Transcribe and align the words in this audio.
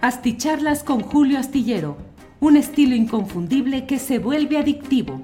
Asticharlas 0.00 0.84
con 0.84 1.00
Julio 1.00 1.40
Astillero, 1.40 1.96
un 2.38 2.56
estilo 2.56 2.94
inconfundible 2.94 3.84
que 3.84 3.98
se 3.98 4.20
vuelve 4.20 4.56
adictivo. 4.56 5.22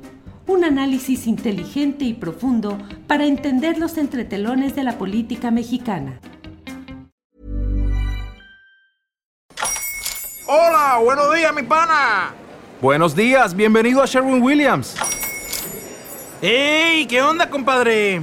Un 0.48 0.64
análisis 0.64 1.28
inteligente 1.28 2.04
y 2.04 2.12
profundo 2.12 2.76
para 3.06 3.24
entender 3.24 3.78
los 3.78 3.96
entretelones 3.98 4.74
de 4.74 4.82
la 4.82 4.98
política 4.98 5.52
mexicana. 5.52 6.18
Hola, 10.48 10.98
buenos 11.04 11.32
días, 11.36 11.54
mi 11.54 11.62
pana. 11.62 12.34
Buenos 12.82 13.14
días, 13.14 13.54
bienvenido 13.54 14.02
a 14.02 14.06
Sherwin 14.06 14.42
Williams. 14.42 14.96
¡Ey! 16.42 17.06
¿Qué 17.06 17.22
onda, 17.22 17.48
compadre? 17.48 18.20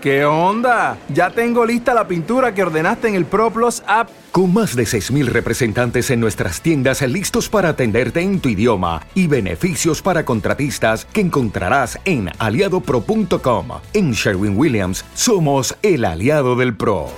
¿Qué 0.00 0.24
onda? 0.24 0.96
Ya 1.12 1.28
tengo 1.28 1.66
lista 1.66 1.92
la 1.92 2.08
pintura 2.08 2.54
que 2.54 2.62
ordenaste 2.62 3.08
en 3.08 3.16
el 3.16 3.26
ProPlus 3.26 3.82
app. 3.86 4.08
Con 4.32 4.54
más 4.54 4.76
de 4.76 4.84
6.000 4.84 5.26
representantes 5.26 6.08
en 6.12 6.20
nuestras 6.20 6.62
tiendas 6.62 7.02
listos 7.02 7.48
para 7.48 7.70
atenderte 7.70 8.20
en 8.20 8.38
tu 8.40 8.48
idioma 8.48 9.04
y 9.14 9.26
beneficios 9.26 10.02
para 10.02 10.24
contratistas 10.24 11.04
que 11.04 11.20
encontrarás 11.20 11.98
en 12.04 12.30
aliadopro.com. 12.38 13.68
En 13.92 14.12
Sherwin 14.12 14.56
Williams 14.56 15.04
somos 15.14 15.76
el 15.82 16.04
aliado 16.04 16.54
del 16.54 16.76
PRO. 16.76 17.08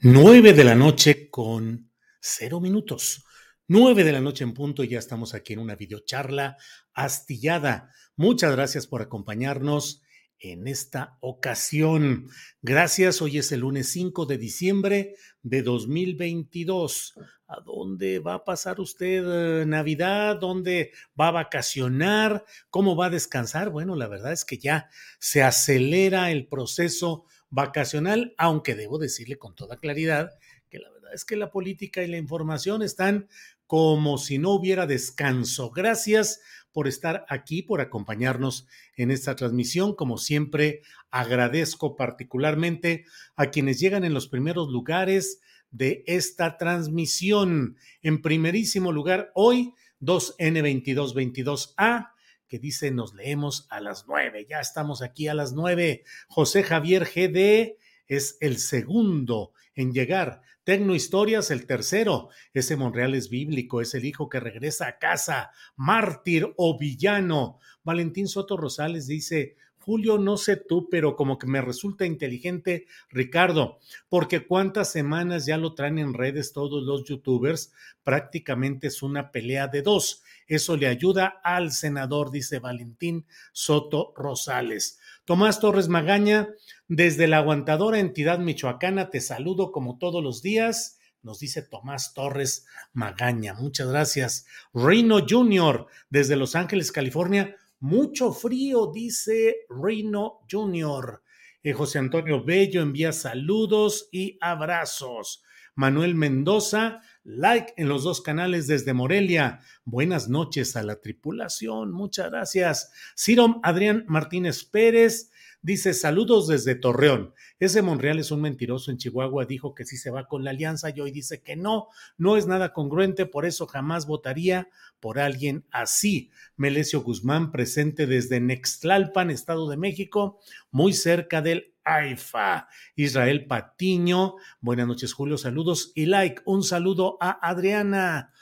9 0.00 0.52
de 0.52 0.62
la 0.62 0.76
noche 0.76 1.28
con 1.28 1.90
cero 2.20 2.60
minutos. 2.60 3.24
9 3.66 4.04
de 4.04 4.12
la 4.12 4.20
noche 4.20 4.44
en 4.44 4.54
punto 4.54 4.84
y 4.84 4.88
ya 4.88 5.00
estamos 5.00 5.34
aquí 5.34 5.54
en 5.54 5.58
una 5.58 5.74
videocharla 5.74 6.56
astillada. 6.94 7.92
Muchas 8.18 8.50
gracias 8.50 8.88
por 8.88 9.00
acompañarnos 9.00 10.02
en 10.40 10.66
esta 10.66 11.18
ocasión. 11.20 12.28
Gracias, 12.62 13.22
hoy 13.22 13.38
es 13.38 13.52
el 13.52 13.60
lunes 13.60 13.92
5 13.92 14.26
de 14.26 14.38
diciembre 14.38 15.14
de 15.44 15.62
2022. 15.62 17.14
¿A 17.46 17.60
dónde 17.60 18.18
va 18.18 18.34
a 18.34 18.44
pasar 18.44 18.80
usted 18.80 19.22
eh, 19.60 19.66
Navidad? 19.66 20.36
¿Dónde 20.40 20.90
va 21.18 21.28
a 21.28 21.30
vacacionar? 21.30 22.44
¿Cómo 22.70 22.96
va 22.96 23.06
a 23.06 23.10
descansar? 23.10 23.70
Bueno, 23.70 23.94
la 23.94 24.08
verdad 24.08 24.32
es 24.32 24.44
que 24.44 24.58
ya 24.58 24.88
se 25.20 25.44
acelera 25.44 26.32
el 26.32 26.48
proceso 26.48 27.24
vacacional, 27.50 28.34
aunque 28.36 28.74
debo 28.74 28.98
decirle 28.98 29.38
con 29.38 29.54
toda 29.54 29.78
claridad 29.78 30.32
que 30.68 30.80
la 30.80 30.90
verdad 30.90 31.14
es 31.14 31.24
que 31.24 31.36
la 31.36 31.52
política 31.52 32.02
y 32.02 32.08
la 32.08 32.18
información 32.18 32.82
están 32.82 33.28
como 33.68 34.16
si 34.16 34.38
no 34.38 34.50
hubiera 34.50 34.86
descanso. 34.86 35.70
Gracias 35.70 36.40
por 36.72 36.88
estar 36.88 37.24
aquí, 37.28 37.62
por 37.62 37.80
acompañarnos 37.80 38.66
en 38.96 39.10
esta 39.10 39.34
transmisión. 39.36 39.94
Como 39.94 40.18
siempre, 40.18 40.82
agradezco 41.10 41.96
particularmente 41.96 43.04
a 43.36 43.50
quienes 43.50 43.80
llegan 43.80 44.04
en 44.04 44.14
los 44.14 44.28
primeros 44.28 44.68
lugares 44.68 45.40
de 45.70 46.04
esta 46.06 46.56
transmisión. 46.56 47.76
En 48.02 48.22
primerísimo 48.22 48.92
lugar, 48.92 49.32
hoy, 49.34 49.74
2N2222A, 50.00 52.12
que 52.48 52.58
dice 52.58 52.90
nos 52.90 53.14
leemos 53.14 53.66
a 53.70 53.80
las 53.80 54.06
nueve. 54.08 54.46
Ya 54.48 54.60
estamos 54.60 55.02
aquí 55.02 55.28
a 55.28 55.34
las 55.34 55.52
nueve. 55.52 56.04
José 56.28 56.62
Javier 56.62 57.04
GD 57.04 57.76
es 58.06 58.38
el 58.40 58.58
segundo 58.58 59.52
en 59.74 59.92
llegar. 59.92 60.40
Tecno 60.68 60.94
Historias, 60.94 61.50
el 61.50 61.64
tercero. 61.64 62.28
Ese 62.52 62.76
Monreal 62.76 63.14
es 63.14 63.30
bíblico, 63.30 63.80
es 63.80 63.94
el 63.94 64.04
hijo 64.04 64.28
que 64.28 64.38
regresa 64.38 64.86
a 64.86 64.98
casa, 64.98 65.50
mártir 65.76 66.52
o 66.58 66.78
villano. 66.78 67.58
Valentín 67.84 68.28
Soto 68.28 68.54
Rosales 68.54 69.06
dice, 69.06 69.56
Julio, 69.88 70.18
no 70.18 70.36
sé 70.36 70.56
tú, 70.56 70.90
pero 70.90 71.16
como 71.16 71.38
que 71.38 71.46
me 71.46 71.62
resulta 71.62 72.04
inteligente 72.04 72.84
Ricardo, 73.08 73.78
porque 74.10 74.46
cuántas 74.46 74.92
semanas 74.92 75.46
ya 75.46 75.56
lo 75.56 75.72
traen 75.72 75.98
en 75.98 76.12
redes 76.12 76.52
todos 76.52 76.82
los 76.84 77.04
youtubers, 77.04 77.72
prácticamente 78.04 78.88
es 78.88 79.02
una 79.02 79.32
pelea 79.32 79.66
de 79.66 79.80
dos. 79.80 80.22
Eso 80.46 80.76
le 80.76 80.88
ayuda 80.88 81.40
al 81.42 81.72
senador, 81.72 82.30
dice 82.30 82.58
Valentín 82.58 83.24
Soto 83.52 84.12
Rosales. 84.14 84.98
Tomás 85.24 85.58
Torres 85.58 85.88
Magaña, 85.88 86.50
desde 86.86 87.26
la 87.26 87.38
aguantadora 87.38 87.98
entidad 87.98 88.40
michoacana, 88.40 89.08
te 89.08 89.22
saludo 89.22 89.72
como 89.72 89.96
todos 89.96 90.22
los 90.22 90.42
días. 90.42 90.98
Nos 91.22 91.40
dice 91.40 91.62
Tomás 91.62 92.12
Torres 92.12 92.66
Magaña. 92.92 93.54
Muchas 93.54 93.88
gracias. 93.88 94.44
Reino 94.74 95.24
Jr., 95.26 95.86
desde 96.10 96.36
Los 96.36 96.54
Ángeles, 96.56 96.92
California. 96.92 97.56
Mucho 97.80 98.32
frío, 98.32 98.90
dice 98.92 99.66
Reino 99.68 100.40
Jr. 100.50 101.22
Eh, 101.62 101.72
José 101.72 101.98
Antonio 101.98 102.42
Bello 102.42 102.82
envía 102.82 103.12
saludos 103.12 104.08
y 104.10 104.36
abrazos. 104.40 105.44
Manuel 105.76 106.16
Mendoza, 106.16 107.02
like 107.22 107.74
en 107.76 107.88
los 107.88 108.02
dos 108.02 108.20
canales 108.20 108.66
desde 108.66 108.94
Morelia. 108.94 109.60
Buenas 109.84 110.28
noches 110.28 110.74
a 110.74 110.82
la 110.82 111.00
tripulación, 111.00 111.92
muchas 111.92 112.30
gracias. 112.30 112.90
Ciro 113.16 113.60
Adrián 113.62 114.04
Martínez 114.08 114.64
Pérez 114.64 115.30
dice 115.62 115.94
saludos 115.94 116.46
desde 116.48 116.74
Torreón. 116.74 117.34
Ese 117.58 117.82
Monreal 117.82 118.18
es 118.18 118.30
un 118.30 118.40
mentiroso 118.40 118.90
en 118.90 118.98
Chihuahua, 118.98 119.44
dijo 119.44 119.74
que 119.74 119.84
sí 119.84 119.96
se 119.96 120.10
va 120.10 120.26
con 120.26 120.44
la 120.44 120.50
alianza 120.50 120.90
y 120.90 121.00
hoy 121.00 121.10
dice 121.10 121.42
que 121.42 121.56
no, 121.56 121.88
no 122.16 122.36
es 122.36 122.46
nada 122.46 122.72
congruente, 122.72 123.26
por 123.26 123.44
eso 123.44 123.66
jamás 123.66 124.06
votaría 124.06 124.68
por 125.00 125.18
alguien 125.18 125.64
así. 125.70 126.30
Melesio 126.56 127.02
Guzmán, 127.02 127.52
presente 127.52 128.06
desde 128.06 128.40
Nextlalpan, 128.40 129.30
Estado 129.30 129.68
de 129.68 129.76
México, 129.76 130.40
muy 130.70 130.92
cerca 130.92 131.42
del 131.42 131.74
AIFA. 131.84 132.68
Israel 132.96 133.46
Patiño, 133.46 134.34
buenas 134.60 134.86
noches 134.86 135.12
Julio, 135.12 135.38
saludos 135.38 135.92
y 135.94 136.06
like. 136.06 136.42
Un 136.44 136.62
saludo 136.62 137.16
a 137.20 137.38
Adriana. 137.48 138.32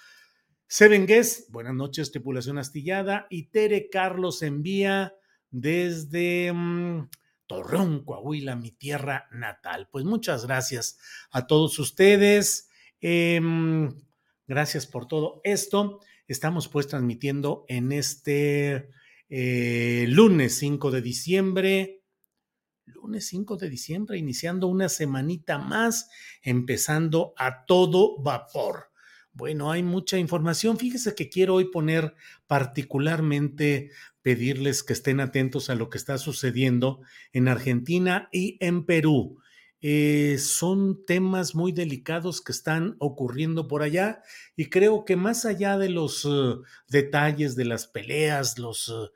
Seven 0.68 1.06
Guest, 1.06 1.50
buenas 1.50 1.74
noches, 1.74 2.10
tripulación 2.10 2.58
astillada. 2.58 3.28
Y 3.30 3.44
Tere 3.44 3.88
Carlos 3.88 4.42
envía 4.42 5.14
desde 5.50 6.52
mm, 6.52 7.08
Torreón, 7.46 8.04
Coahuila, 8.04 8.56
mi 8.56 8.72
tierra 8.72 9.28
natal. 9.32 9.88
Pues 9.90 10.04
muchas 10.04 10.46
gracias 10.46 10.98
a 11.30 11.46
todos 11.46 11.78
ustedes. 11.78 12.68
Em, 13.00 13.90
gracias 14.46 14.86
por 14.86 15.06
todo 15.06 15.40
esto. 15.44 16.00
Estamos 16.28 16.68
pues 16.68 16.88
transmitiendo 16.88 17.64
en 17.68 17.92
este 17.92 18.90
eh, 19.28 20.06
lunes 20.08 20.58
5 20.58 20.90
de 20.90 21.02
diciembre 21.02 21.96
lunes 22.86 23.26
5 23.28 23.56
de 23.56 23.68
diciembre, 23.68 24.18
iniciando 24.18 24.68
una 24.68 24.88
semanita 24.88 25.58
más, 25.58 26.08
empezando 26.42 27.34
a 27.36 27.64
todo 27.66 28.20
vapor. 28.22 28.90
Bueno, 29.36 29.70
hay 29.70 29.82
mucha 29.82 30.16
información. 30.16 30.78
Fíjese 30.78 31.14
que 31.14 31.28
quiero 31.28 31.56
hoy 31.56 31.66
poner 31.66 32.14
particularmente, 32.46 33.90
pedirles 34.22 34.82
que 34.82 34.94
estén 34.94 35.20
atentos 35.20 35.68
a 35.68 35.74
lo 35.74 35.90
que 35.90 35.98
está 35.98 36.16
sucediendo 36.16 37.02
en 37.34 37.48
Argentina 37.48 38.30
y 38.32 38.56
en 38.60 38.86
Perú. 38.86 39.38
Eh, 39.82 40.38
son 40.38 41.04
temas 41.04 41.54
muy 41.54 41.72
delicados 41.72 42.40
que 42.40 42.50
están 42.50 42.96
ocurriendo 42.98 43.68
por 43.68 43.82
allá 43.82 44.22
y 44.56 44.70
creo 44.70 45.04
que 45.04 45.16
más 45.16 45.44
allá 45.44 45.76
de 45.76 45.90
los 45.90 46.24
uh, 46.24 46.62
detalles 46.88 47.56
de 47.56 47.66
las 47.66 47.86
peleas, 47.86 48.58
los 48.58 48.88
uh, 48.88 49.10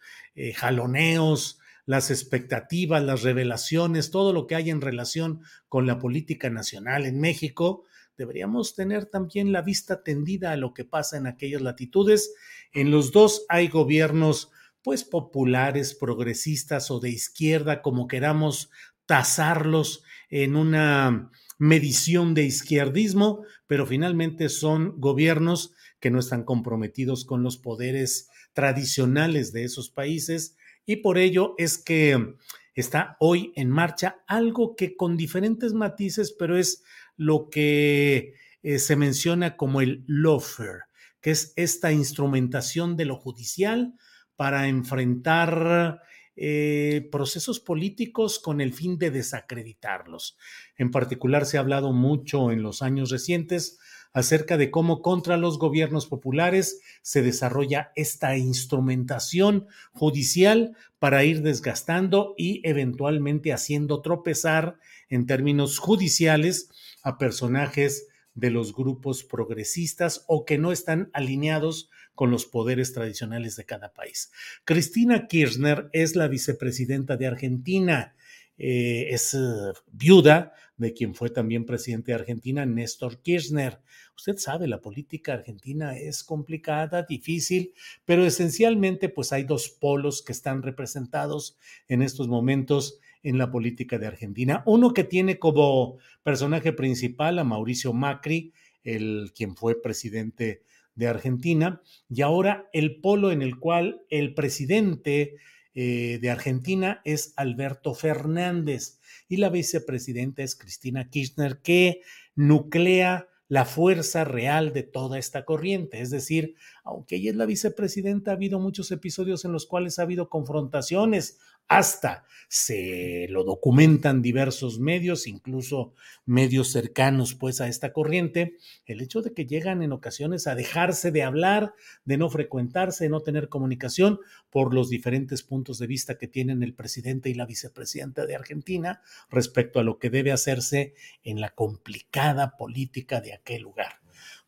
jaloneos, 0.54 1.60
las 1.86 2.10
expectativas, 2.10 3.02
las 3.02 3.22
revelaciones, 3.22 4.10
todo 4.10 4.34
lo 4.34 4.46
que 4.46 4.54
hay 4.54 4.68
en 4.68 4.82
relación 4.82 5.40
con 5.70 5.86
la 5.86 5.98
política 5.98 6.50
nacional 6.50 7.06
en 7.06 7.20
México, 7.20 7.86
deberíamos 8.20 8.74
tener 8.74 9.06
también 9.06 9.50
la 9.50 9.62
vista 9.62 10.02
tendida 10.02 10.52
a 10.52 10.56
lo 10.56 10.74
que 10.74 10.84
pasa 10.84 11.16
en 11.16 11.26
aquellas 11.26 11.62
latitudes. 11.62 12.34
En 12.74 12.90
los 12.90 13.12
dos 13.12 13.46
hay 13.48 13.68
gobiernos 13.68 14.50
pues 14.82 15.04
populares, 15.04 15.94
progresistas 15.94 16.90
o 16.90 17.00
de 17.00 17.08
izquierda, 17.08 17.80
como 17.80 18.08
queramos 18.08 18.70
tasarlos 19.06 20.04
en 20.28 20.54
una 20.54 21.30
medición 21.58 22.34
de 22.34 22.44
izquierdismo, 22.44 23.42
pero 23.66 23.86
finalmente 23.86 24.50
son 24.50 25.00
gobiernos 25.00 25.74
que 25.98 26.10
no 26.10 26.18
están 26.18 26.44
comprometidos 26.44 27.24
con 27.24 27.42
los 27.42 27.56
poderes 27.56 28.28
tradicionales 28.52 29.50
de 29.52 29.64
esos 29.64 29.88
países 29.88 30.56
y 30.84 30.96
por 30.96 31.16
ello 31.16 31.54
es 31.56 31.78
que 31.78 32.36
está 32.74 33.16
hoy 33.18 33.52
en 33.56 33.70
marcha 33.70 34.22
algo 34.26 34.76
que 34.76 34.94
con 34.94 35.16
diferentes 35.16 35.72
matices, 35.72 36.34
pero 36.38 36.58
es 36.58 36.82
lo 37.20 37.50
que 37.50 38.32
eh, 38.62 38.78
se 38.78 38.96
menciona 38.96 39.58
como 39.58 39.82
el 39.82 40.04
lawfare, 40.06 40.84
que 41.20 41.32
es 41.32 41.52
esta 41.56 41.92
instrumentación 41.92 42.96
de 42.96 43.04
lo 43.04 43.16
judicial 43.16 43.92
para 44.36 44.68
enfrentar 44.68 46.00
eh, 46.34 47.06
procesos 47.12 47.60
políticos 47.60 48.38
con 48.38 48.62
el 48.62 48.72
fin 48.72 48.96
de 48.96 49.10
desacreditarlos. 49.10 50.38
En 50.78 50.90
particular, 50.90 51.44
se 51.44 51.58
ha 51.58 51.60
hablado 51.60 51.92
mucho 51.92 52.52
en 52.52 52.62
los 52.62 52.80
años 52.80 53.10
recientes 53.10 53.78
acerca 54.12 54.56
de 54.56 54.70
cómo 54.70 55.02
contra 55.02 55.36
los 55.36 55.58
gobiernos 55.58 56.06
populares 56.06 56.80
se 57.02 57.22
desarrolla 57.22 57.92
esta 57.94 58.36
instrumentación 58.36 59.66
judicial 59.92 60.76
para 60.98 61.24
ir 61.24 61.42
desgastando 61.42 62.34
y 62.36 62.60
eventualmente 62.68 63.52
haciendo 63.52 64.02
tropezar 64.02 64.78
en 65.08 65.26
términos 65.26 65.78
judiciales 65.78 66.70
a 67.02 67.18
personajes 67.18 68.08
de 68.34 68.50
los 68.50 68.74
grupos 68.74 69.24
progresistas 69.24 70.24
o 70.26 70.44
que 70.44 70.58
no 70.58 70.72
están 70.72 71.10
alineados 71.12 71.90
con 72.14 72.30
los 72.30 72.46
poderes 72.46 72.92
tradicionales 72.92 73.56
de 73.56 73.64
cada 73.64 73.92
país. 73.92 74.30
Cristina 74.64 75.26
Kirchner 75.26 75.88
es 75.92 76.16
la 76.16 76.28
vicepresidenta 76.28 77.16
de 77.16 77.26
Argentina, 77.26 78.14
eh, 78.58 79.08
es 79.10 79.32
uh, 79.34 79.72
viuda 79.90 80.52
de 80.80 80.94
quien 80.94 81.14
fue 81.14 81.28
también 81.28 81.66
presidente 81.66 82.12
de 82.12 82.18
Argentina, 82.18 82.64
Néstor 82.64 83.20
Kirchner. 83.20 83.80
Usted 84.16 84.38
sabe, 84.38 84.66
la 84.66 84.80
política 84.80 85.34
argentina 85.34 85.96
es 85.96 86.24
complicada, 86.24 87.02
difícil, 87.02 87.74
pero 88.06 88.24
esencialmente 88.24 89.10
pues 89.10 89.32
hay 89.32 89.44
dos 89.44 89.68
polos 89.68 90.22
que 90.22 90.32
están 90.32 90.62
representados 90.62 91.58
en 91.86 92.00
estos 92.00 92.28
momentos 92.28 92.98
en 93.22 93.36
la 93.36 93.50
política 93.50 93.98
de 93.98 94.06
Argentina. 94.06 94.62
Uno 94.64 94.94
que 94.94 95.04
tiene 95.04 95.38
como 95.38 95.98
personaje 96.22 96.72
principal 96.72 97.38
a 97.38 97.44
Mauricio 97.44 97.92
Macri, 97.92 98.54
el 98.82 99.32
quien 99.34 99.56
fue 99.56 99.82
presidente 99.82 100.62
de 100.94 101.08
Argentina, 101.08 101.82
y 102.08 102.22
ahora 102.22 102.70
el 102.72 103.00
polo 103.02 103.32
en 103.32 103.42
el 103.42 103.58
cual 103.58 104.00
el 104.08 104.32
presidente 104.32 105.36
eh, 105.74 106.18
de 106.20 106.30
Argentina 106.30 107.00
es 107.04 107.32
Alberto 107.36 107.94
Fernández 107.94 108.98
y 109.28 109.36
la 109.36 109.48
vicepresidenta 109.48 110.42
es 110.42 110.56
Cristina 110.56 111.08
Kirchner, 111.08 111.60
que 111.62 112.02
nuclea 112.34 113.28
la 113.50 113.64
fuerza 113.64 114.24
real 114.24 114.72
de 114.72 114.84
toda 114.84 115.18
esta 115.18 115.44
corriente. 115.44 116.00
Es 116.00 116.10
decir, 116.10 116.54
aunque 116.84 117.16
ella 117.16 117.30
es 117.30 117.36
la 117.36 117.46
vicepresidenta, 117.46 118.30
ha 118.30 118.34
habido 118.34 118.60
muchos 118.60 118.92
episodios 118.92 119.44
en 119.44 119.52
los 119.52 119.66
cuales 119.66 119.98
ha 119.98 120.02
habido 120.02 120.28
confrontaciones, 120.28 121.40
hasta 121.70 122.24
se 122.48 123.28
lo 123.30 123.44
documentan 123.44 124.22
diversos 124.22 124.80
medios, 124.80 125.28
incluso 125.28 125.94
medios 126.26 126.72
cercanos 126.72 127.36
pues 127.36 127.60
a 127.60 127.68
esta 127.68 127.92
corriente, 127.92 128.56
el 128.86 129.00
hecho 129.00 129.22
de 129.22 129.32
que 129.32 129.46
llegan 129.46 129.84
en 129.84 129.92
ocasiones 129.92 130.48
a 130.48 130.56
dejarse 130.56 131.12
de 131.12 131.22
hablar, 131.22 131.74
de 132.04 132.18
no 132.18 132.28
frecuentarse, 132.28 133.04
de 133.04 133.10
no 133.10 133.20
tener 133.20 133.48
comunicación 133.48 134.18
por 134.50 134.74
los 134.74 134.90
diferentes 134.90 135.44
puntos 135.44 135.78
de 135.78 135.86
vista 135.86 136.18
que 136.18 136.26
tienen 136.26 136.64
el 136.64 136.74
presidente 136.74 137.30
y 137.30 137.34
la 137.34 137.46
vicepresidenta 137.46 138.26
de 138.26 138.34
Argentina 138.34 139.00
respecto 139.30 139.78
a 139.78 139.84
lo 139.84 140.00
que 140.00 140.10
debe 140.10 140.32
hacerse 140.32 140.94
en 141.22 141.40
la 141.40 141.50
complicada 141.50 142.56
política 142.56 143.20
de 143.20 143.32
aquel 143.32 143.62
lugar. 143.62 143.99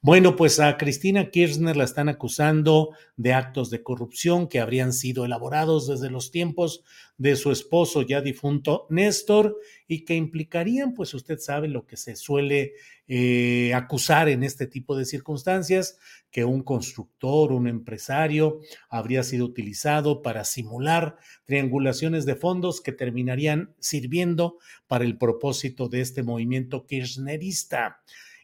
Bueno, 0.05 0.35
pues 0.35 0.59
a 0.59 0.77
Cristina 0.79 1.31
Kirchner 1.31 1.77
la 1.77 1.85
están 1.85 2.09
acusando 2.09 2.91
de 3.17 3.35
actos 3.35 3.71
de 3.71 3.85
corrupción 3.85 4.49
que 4.49 4.59
habrían 4.59 4.93
sido 4.93 5.25
elaborados 5.25 5.87
desde 5.87 6.11
los 6.11 6.33
tiempos 6.33 6.83
de 7.19 7.37
su 7.37 7.53
esposo 7.53 8.03
ya 8.03 8.21
difunto 8.21 8.89
Néstor 8.91 9.61
y 9.87 10.05
que 10.05 10.17
implicarían, 10.17 10.95
pues 10.95 11.15
usted 11.15 11.39
sabe 11.39 11.69
lo 11.69 11.87
que 11.87 11.97
se 11.97 12.17
suele 12.17 12.73
eh, 13.07 13.73
acusar 13.75 14.29
en 14.29 14.43
este 14.43 14.67
tipo 14.67 14.97
de 14.97 15.05
circunstancias, 15.05 16.01
que 16.33 16.45
un 16.45 16.65
constructor, 16.65 17.53
un 17.53 17.69
empresario 17.69 18.59
habría 18.89 19.23
sido 19.23 19.45
utilizado 19.45 20.21
para 20.21 20.45
simular 20.45 21.17
triangulaciones 21.45 22.27
de 22.27 22.35
fondos 22.35 22.81
que 22.81 22.91
terminarían 22.91 23.73
sirviendo 23.79 24.59
para 24.89 25.05
el 25.05 25.17
propósito 25.17 25.89
de 25.89 26.01
este 26.01 26.25
movimiento 26.25 26.87
kirchnerista. 26.87 28.01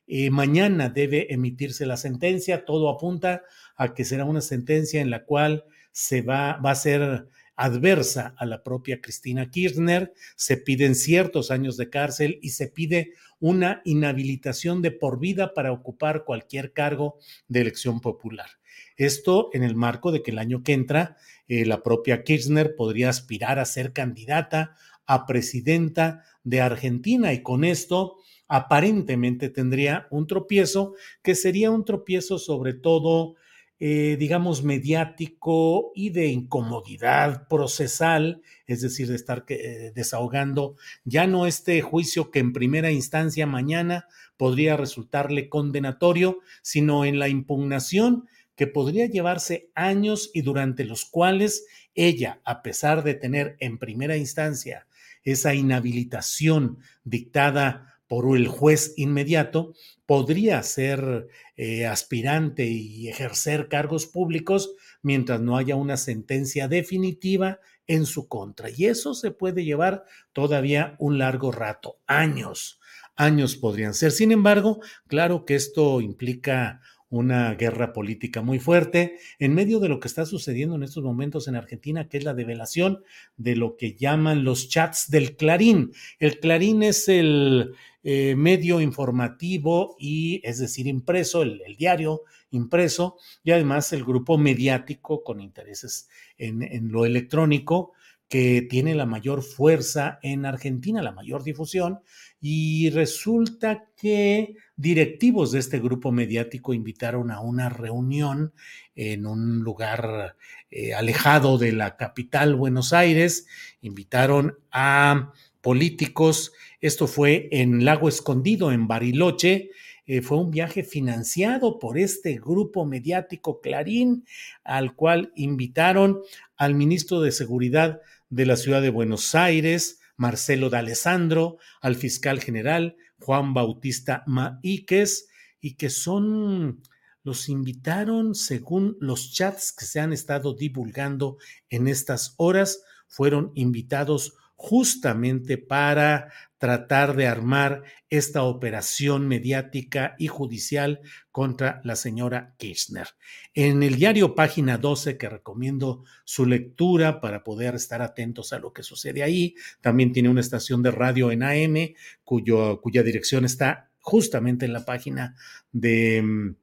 Eh, 0.08 0.30
mañana 0.30 0.88
debe 0.88 1.32
emitirse 1.32 1.86
la 1.86 1.96
sentencia. 1.96 2.64
Todo 2.64 2.88
apunta 2.88 3.42
a 3.76 3.94
que 3.94 4.04
será 4.04 4.24
una 4.24 4.40
sentencia 4.40 5.00
en 5.00 5.10
la 5.10 5.24
cual 5.24 5.64
se 5.92 6.22
va, 6.22 6.56
va 6.56 6.70
a 6.70 6.74
ser 6.74 7.28
adversa 7.56 8.34
a 8.38 8.46
la 8.46 8.62
propia 8.62 9.00
Cristina 9.00 9.50
Kirchner. 9.50 10.14
Se 10.34 10.56
piden 10.56 10.94
ciertos 10.94 11.50
años 11.50 11.76
de 11.76 11.90
cárcel 11.90 12.38
y 12.40 12.50
se 12.50 12.68
pide 12.68 13.12
una 13.40 13.82
inhabilitación 13.84 14.80
de 14.80 14.92
por 14.92 15.20
vida 15.20 15.52
para 15.54 15.72
ocupar 15.72 16.24
cualquier 16.24 16.72
cargo 16.72 17.18
de 17.48 17.60
elección 17.60 18.00
popular. 18.00 18.48
Esto 18.96 19.50
en 19.52 19.62
el 19.62 19.74
marco 19.74 20.10
de 20.10 20.22
que 20.22 20.30
el 20.30 20.38
año 20.38 20.62
que 20.62 20.72
entra 20.72 21.16
eh, 21.48 21.66
la 21.66 21.82
propia 21.82 22.22
Kirchner 22.24 22.74
podría 22.76 23.10
aspirar 23.10 23.58
a 23.58 23.64
ser 23.64 23.92
candidata 23.92 24.74
a 25.06 25.26
presidenta 25.26 26.24
de 26.44 26.60
Argentina 26.60 27.32
y 27.32 27.42
con 27.42 27.64
esto 27.64 28.18
aparentemente 28.48 29.50
tendría 29.50 30.06
un 30.10 30.26
tropiezo 30.26 30.94
que 31.22 31.34
sería 31.34 31.70
un 31.70 31.84
tropiezo 31.84 32.38
sobre 32.38 32.72
todo, 32.74 33.36
eh, 33.78 34.16
digamos, 34.18 34.64
mediático 34.64 35.92
y 35.94 36.10
de 36.10 36.28
incomodidad 36.28 37.46
procesal, 37.46 38.42
es 38.66 38.80
decir, 38.80 39.08
de 39.08 39.14
estar 39.14 39.44
eh, 39.48 39.92
desahogando 39.94 40.76
ya 41.04 41.26
no 41.26 41.46
este 41.46 41.80
juicio 41.82 42.30
que 42.30 42.40
en 42.40 42.52
primera 42.52 42.90
instancia 42.90 43.46
mañana 43.46 44.08
podría 44.36 44.76
resultarle 44.76 45.48
condenatorio, 45.48 46.38
sino 46.62 47.04
en 47.04 47.18
la 47.18 47.28
impugnación 47.28 48.26
que 48.56 48.66
podría 48.66 49.06
llevarse 49.06 49.70
años 49.74 50.30
y 50.34 50.42
durante 50.42 50.84
los 50.84 51.04
cuales 51.04 51.66
ella, 51.94 52.40
a 52.44 52.62
pesar 52.62 53.04
de 53.04 53.14
tener 53.14 53.56
en 53.60 53.78
primera 53.78 54.16
instancia 54.16 54.86
esa 55.22 55.54
inhabilitación 55.54 56.78
dictada 57.04 57.97
por 58.08 58.36
el 58.36 58.48
juez 58.48 58.94
inmediato, 58.96 59.74
podría 60.06 60.62
ser 60.62 61.28
eh, 61.56 61.86
aspirante 61.86 62.66
y 62.66 63.08
ejercer 63.08 63.68
cargos 63.68 64.06
públicos 64.06 64.74
mientras 65.02 65.40
no 65.40 65.56
haya 65.56 65.76
una 65.76 65.98
sentencia 65.98 66.66
definitiva 66.66 67.60
en 67.86 68.06
su 68.06 68.26
contra. 68.26 68.70
Y 68.70 68.86
eso 68.86 69.14
se 69.14 69.30
puede 69.30 69.64
llevar 69.64 70.04
todavía 70.32 70.96
un 70.98 71.18
largo 71.18 71.52
rato, 71.52 71.98
años, 72.06 72.80
años 73.16 73.56
podrían 73.56 73.94
ser. 73.94 74.12
Sin 74.12 74.32
embargo, 74.32 74.80
claro 75.06 75.44
que 75.44 75.54
esto 75.54 76.00
implica 76.00 76.80
una 77.10 77.54
guerra 77.54 77.92
política 77.92 78.42
muy 78.42 78.58
fuerte 78.58 79.18
en 79.38 79.54
medio 79.54 79.80
de 79.80 79.88
lo 79.88 80.00
que 80.00 80.08
está 80.08 80.26
sucediendo 80.26 80.74
en 80.74 80.82
estos 80.82 81.02
momentos 81.02 81.48
en 81.48 81.56
Argentina, 81.56 82.08
que 82.08 82.18
es 82.18 82.24
la 82.24 82.34
develación 82.34 83.02
de 83.36 83.56
lo 83.56 83.76
que 83.76 83.94
llaman 83.94 84.44
los 84.44 84.68
chats 84.68 85.10
del 85.10 85.36
Clarín. 85.36 85.92
El 86.18 86.38
Clarín 86.40 86.82
es 86.82 87.08
el 87.08 87.72
eh, 88.02 88.34
medio 88.36 88.80
informativo 88.80 89.96
y, 89.98 90.40
es 90.44 90.58
decir, 90.58 90.86
impreso, 90.86 91.42
el, 91.42 91.62
diario 91.78 92.22
impreso 92.50 93.16
y 93.42 93.52
además 93.52 93.92
el 93.92 94.04
grupo 94.04 94.38
mediático 94.38 95.22
con 95.22 95.40
intereses 95.40 96.08
en 96.38 96.90
lo 96.90 97.04
electrónico 97.04 97.92
que 98.28 98.66
tiene 98.68 98.94
la 98.94 99.06
mayor 99.06 99.42
fuerza 99.42 100.18
en 100.22 100.44
Argentina, 100.44 101.02
la 101.02 101.12
mayor 101.12 101.42
difusión, 101.42 102.00
y 102.40 102.90
resulta 102.90 103.86
que 103.96 104.54
directivos 104.76 105.52
de 105.52 105.58
este 105.58 105.80
grupo 105.80 106.12
mediático 106.12 106.72
invitaron 106.72 107.30
a 107.30 107.40
una 107.40 107.68
reunión 107.68 108.52
en 108.94 109.26
un 109.26 109.60
lugar 109.60 110.36
eh, 110.70 110.94
alejado 110.94 111.58
de 111.58 111.72
la 111.72 111.96
capital, 111.96 112.54
Buenos 112.54 112.92
Aires, 112.92 113.46
invitaron 113.80 114.58
a 114.70 115.32
políticos, 115.60 116.52
esto 116.80 117.08
fue 117.08 117.48
en 117.50 117.84
Lago 117.84 118.08
Escondido, 118.08 118.70
en 118.70 118.86
Bariloche, 118.86 119.70
eh, 120.06 120.22
fue 120.22 120.38
un 120.38 120.50
viaje 120.50 120.84
financiado 120.84 121.78
por 121.78 121.98
este 121.98 122.38
grupo 122.38 122.86
mediático 122.86 123.60
Clarín, 123.60 124.24
al 124.64 124.94
cual 124.94 125.32
invitaron 125.36 126.22
al 126.56 126.74
ministro 126.74 127.20
de 127.20 127.30
Seguridad 127.30 128.00
de 128.30 128.46
la 128.46 128.56
ciudad 128.56 128.80
de 128.80 128.90
Buenos 128.90 129.34
Aires, 129.34 130.00
Marcelo 130.18 130.68
D'Alessandro, 130.68 131.56
al 131.80 131.96
fiscal 131.96 132.40
general 132.40 132.96
Juan 133.18 133.54
Bautista 133.54 134.22
Maíquez, 134.26 135.28
y 135.60 135.74
que 135.76 135.88
son, 135.88 136.82
los 137.22 137.48
invitaron 137.48 138.34
según 138.34 138.96
los 139.00 139.32
chats 139.32 139.72
que 139.72 139.86
se 139.86 140.00
han 140.00 140.12
estado 140.12 140.54
divulgando 140.54 141.38
en 141.70 141.88
estas 141.88 142.34
horas, 142.36 142.82
fueron 143.06 143.52
invitados 143.54 144.34
justamente 144.60 145.56
para 145.56 146.32
tratar 146.58 147.14
de 147.14 147.28
armar 147.28 147.84
esta 148.10 148.42
operación 148.42 149.28
mediática 149.28 150.16
y 150.18 150.26
judicial 150.26 151.00
contra 151.30 151.80
la 151.84 151.94
señora 151.94 152.56
Kirchner. 152.58 153.06
En 153.54 153.84
el 153.84 153.94
diario 153.94 154.34
Página 154.34 154.76
12, 154.76 155.16
que 155.16 155.28
recomiendo 155.28 156.02
su 156.24 156.44
lectura 156.44 157.20
para 157.20 157.44
poder 157.44 157.76
estar 157.76 158.02
atentos 158.02 158.52
a 158.52 158.58
lo 158.58 158.72
que 158.72 158.82
sucede 158.82 159.22
ahí, 159.22 159.54
también 159.80 160.12
tiene 160.12 160.28
una 160.28 160.40
estación 160.40 160.82
de 160.82 160.90
radio 160.90 161.30
en 161.30 161.44
AM 161.44 161.94
cuya 162.24 163.02
dirección 163.04 163.44
está 163.44 163.92
justamente 164.00 164.66
en 164.66 164.72
la 164.72 164.84
página 164.84 165.36
de, 165.70 166.56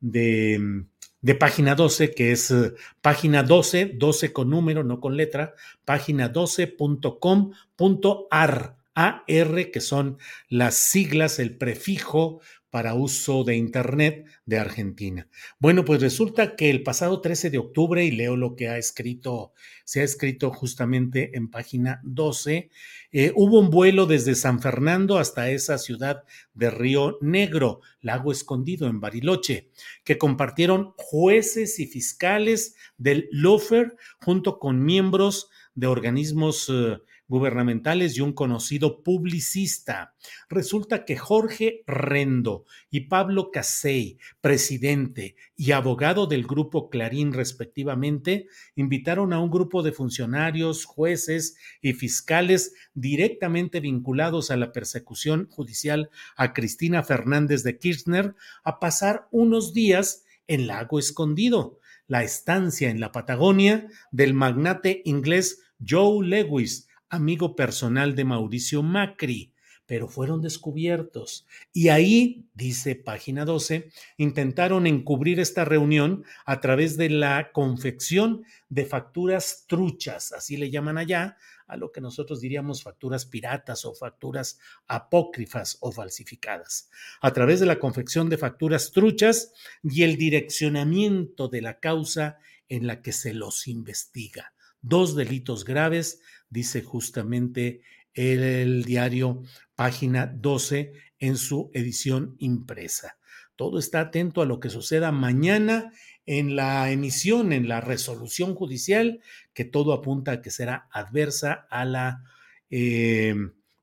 de 0.00 0.84
de 1.20 1.34
página 1.34 1.74
12, 1.74 2.14
que 2.14 2.32
es 2.32 2.50
eh, 2.50 2.72
página 3.00 3.42
12, 3.42 3.92
12 3.96 4.32
con 4.32 4.48
número, 4.50 4.84
no 4.84 5.00
con 5.00 5.16
letra, 5.16 5.54
página 5.84 6.32
12.com.ar, 6.32 8.77
AR, 8.98 9.70
que 9.70 9.80
son 9.80 10.18
las 10.48 10.74
siglas, 10.74 11.38
el 11.38 11.56
prefijo 11.56 12.40
para 12.70 12.94
uso 12.94 13.44
de 13.44 13.56
Internet 13.56 14.26
de 14.44 14.58
Argentina. 14.58 15.28
Bueno, 15.58 15.84
pues 15.84 16.02
resulta 16.02 16.56
que 16.56 16.68
el 16.68 16.82
pasado 16.82 17.20
13 17.20 17.50
de 17.50 17.58
octubre, 17.58 18.04
y 18.04 18.10
leo 18.10 18.36
lo 18.36 18.56
que 18.56 18.68
ha 18.68 18.76
escrito, 18.76 19.52
se 19.84 20.00
ha 20.00 20.04
escrito 20.04 20.50
justamente 20.50 21.30
en 21.34 21.48
página 21.48 22.00
12, 22.02 22.70
eh, 23.12 23.32
hubo 23.36 23.60
un 23.60 23.70
vuelo 23.70 24.04
desde 24.04 24.34
San 24.34 24.60
Fernando 24.60 25.18
hasta 25.18 25.48
esa 25.48 25.78
ciudad 25.78 26.24
de 26.52 26.70
Río 26.70 27.18
Negro, 27.22 27.80
Lago 28.00 28.32
Escondido 28.32 28.88
en 28.88 29.00
Bariloche, 29.00 29.70
que 30.04 30.18
compartieron 30.18 30.92
jueces 30.96 31.78
y 31.78 31.86
fiscales 31.86 32.74
del 32.98 33.28
LOFER 33.30 33.96
junto 34.20 34.58
con 34.58 34.84
miembros 34.84 35.48
de 35.74 35.86
organismos 35.86 36.68
eh, 36.68 36.98
gubernamentales 37.28 38.16
y 38.16 38.22
un 38.22 38.32
conocido 38.32 39.02
publicista. 39.02 40.14
Resulta 40.48 41.04
que 41.04 41.16
Jorge 41.16 41.84
Rendo 41.86 42.64
y 42.90 43.00
Pablo 43.00 43.50
Casey, 43.52 44.18
presidente 44.40 45.36
y 45.54 45.72
abogado 45.72 46.26
del 46.26 46.46
grupo 46.46 46.90
Clarín 46.90 47.32
respectivamente, 47.32 48.48
invitaron 48.74 49.32
a 49.32 49.40
un 49.40 49.50
grupo 49.50 49.82
de 49.82 49.92
funcionarios, 49.92 50.84
jueces 50.84 51.56
y 51.80 51.92
fiscales 51.92 52.74
directamente 52.94 53.80
vinculados 53.80 54.50
a 54.50 54.56
la 54.56 54.72
persecución 54.72 55.48
judicial 55.50 56.10
a 56.36 56.52
Cristina 56.52 57.02
Fernández 57.02 57.62
de 57.62 57.78
Kirchner 57.78 58.34
a 58.64 58.80
pasar 58.80 59.28
unos 59.30 59.74
días 59.74 60.24
en 60.46 60.66
Lago 60.66 60.98
Escondido, 60.98 61.78
la 62.06 62.24
estancia 62.24 62.88
en 62.88 63.00
la 63.00 63.12
Patagonia 63.12 63.86
del 64.10 64.32
magnate 64.32 65.02
inglés 65.04 65.60
Joe 65.86 66.26
Lewis, 66.26 66.87
amigo 67.10 67.56
personal 67.56 68.14
de 68.14 68.24
Mauricio 68.24 68.82
Macri, 68.82 69.52
pero 69.88 70.06
fueron 70.06 70.42
descubiertos. 70.42 71.46
Y 71.72 71.88
ahí, 71.88 72.44
dice 72.52 72.94
página 72.94 73.46
12, 73.46 73.90
intentaron 74.18 74.86
encubrir 74.86 75.40
esta 75.40 75.64
reunión 75.64 76.24
a 76.44 76.60
través 76.60 76.98
de 76.98 77.08
la 77.08 77.52
confección 77.52 78.44
de 78.68 78.84
facturas 78.84 79.64
truchas, 79.66 80.32
así 80.32 80.58
le 80.58 80.70
llaman 80.70 80.98
allá, 80.98 81.38
a 81.66 81.78
lo 81.78 81.90
que 81.90 82.02
nosotros 82.02 82.40
diríamos 82.42 82.82
facturas 82.82 83.24
piratas 83.24 83.86
o 83.86 83.94
facturas 83.94 84.58
apócrifas 84.86 85.78
o 85.80 85.90
falsificadas. 85.90 86.90
A 87.22 87.32
través 87.32 87.58
de 87.60 87.66
la 87.66 87.78
confección 87.78 88.28
de 88.28 88.36
facturas 88.36 88.90
truchas 88.92 89.52
y 89.82 90.02
el 90.02 90.16
direccionamiento 90.16 91.48
de 91.48 91.62
la 91.62 91.80
causa 91.80 92.38
en 92.68 92.86
la 92.86 93.00
que 93.00 93.12
se 93.12 93.32
los 93.32 93.68
investiga. 93.68 94.52
Dos 94.80 95.16
delitos 95.16 95.64
graves 95.64 96.20
dice 96.50 96.82
justamente 96.82 97.82
el, 98.14 98.84
diario 98.84 99.42
página 99.74 100.26
12 100.26 100.92
en 101.18 101.36
su 101.36 101.70
edición 101.72 102.36
impresa. 102.38 103.16
Todo 103.56 103.78
está 103.78 104.00
atento 104.00 104.42
a 104.42 104.46
lo 104.46 104.60
que 104.60 104.70
suceda 104.70 105.12
mañana 105.12 105.92
en 106.26 106.56
la 106.56 106.90
emisión, 106.90 107.52
en 107.52 107.68
la 107.68 107.80
resolución 107.80 108.54
judicial, 108.54 109.20
que 109.52 109.64
todo 109.64 109.92
apunta 109.92 110.32
a 110.32 110.42
que 110.42 110.50
será 110.50 110.88
adversa 110.92 111.66
a 111.70 111.84
la 111.84 112.24
eh, 112.70 113.34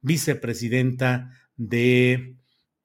vicepresidenta 0.02 1.32
de, 1.58 2.36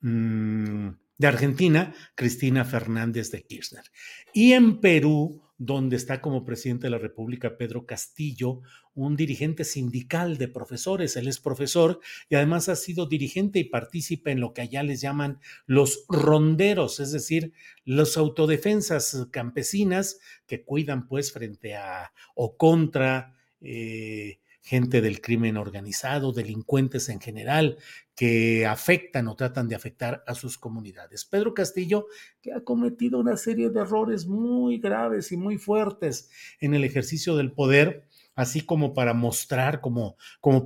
mm, 0.01 0.89
de 1.19 1.27
Argentina, 1.27 1.95
Cristina 2.15 2.65
Fernández 2.65 3.31
de 3.31 3.43
Kirchner. 3.43 3.85
Y 4.33 4.53
en 4.53 4.81
Perú, 4.81 5.43
donde 5.61 5.97
está 5.97 6.23
como 6.23 6.47
presidente 6.47 6.87
de 6.87 6.90
la 6.90 6.97
República 6.97 7.59
Pedro 7.59 7.85
Castillo, 7.85 8.62
un 8.95 9.14
dirigente 9.14 9.64
sindical 9.64 10.38
de 10.38 10.49
profesores. 10.49 11.17
Él 11.17 11.29
es 11.29 11.38
profesor 11.38 12.00
y 12.31 12.37
además 12.37 12.71
ha 12.71 12.76
sido 12.76 13.05
dirigente 13.05 13.59
y 13.59 13.64
partícipe 13.64 14.31
en 14.31 14.40
lo 14.40 14.55
que 14.55 14.62
allá 14.62 14.83
les 14.83 15.02
llaman 15.02 15.38
los 15.67 16.07
ronderos, 16.09 16.99
es 16.99 17.12
decir, 17.12 17.52
los 17.85 18.17
autodefensas 18.17 19.29
campesinas 19.31 20.19
que 20.47 20.64
cuidan 20.64 21.07
pues 21.07 21.31
frente 21.31 21.76
a 21.76 22.11
o 22.35 22.57
contra 22.57 23.35
eh, 23.61 24.38
gente 24.62 25.00
del 25.00 25.21
crimen 25.21 25.57
organizado, 25.57 26.33
delincuentes 26.33 27.09
en 27.09 27.21
general, 27.21 27.79
que 28.14 28.67
afectan 28.67 29.29
o 29.29 29.37
tratan 29.37 29.69
de 29.69 29.75
afectar 29.75 30.23
a 30.26 30.35
sus 30.35 30.59
comunidades. 30.59 31.25
Pedro 31.25 31.55
Castillo, 31.55 32.07
que 32.43 32.52
ha 32.52 32.61
cometido 32.61 33.19
una 33.19 33.37
serie 33.37 33.71
de 33.71 33.81
errores 33.81 34.26
muy 34.26 34.79
graves 34.79 35.33
y 35.33 35.37
muy 35.37 35.57
fuertes 35.57 36.29
en 36.61 36.75
el 36.75 36.85
ejercicio 36.85 37.37
del 37.37 37.52
poder, 37.52 38.07
así 38.35 38.61
como 38.61 38.95
para 38.95 39.14
mostrar, 39.14 39.81
como, 39.81 40.17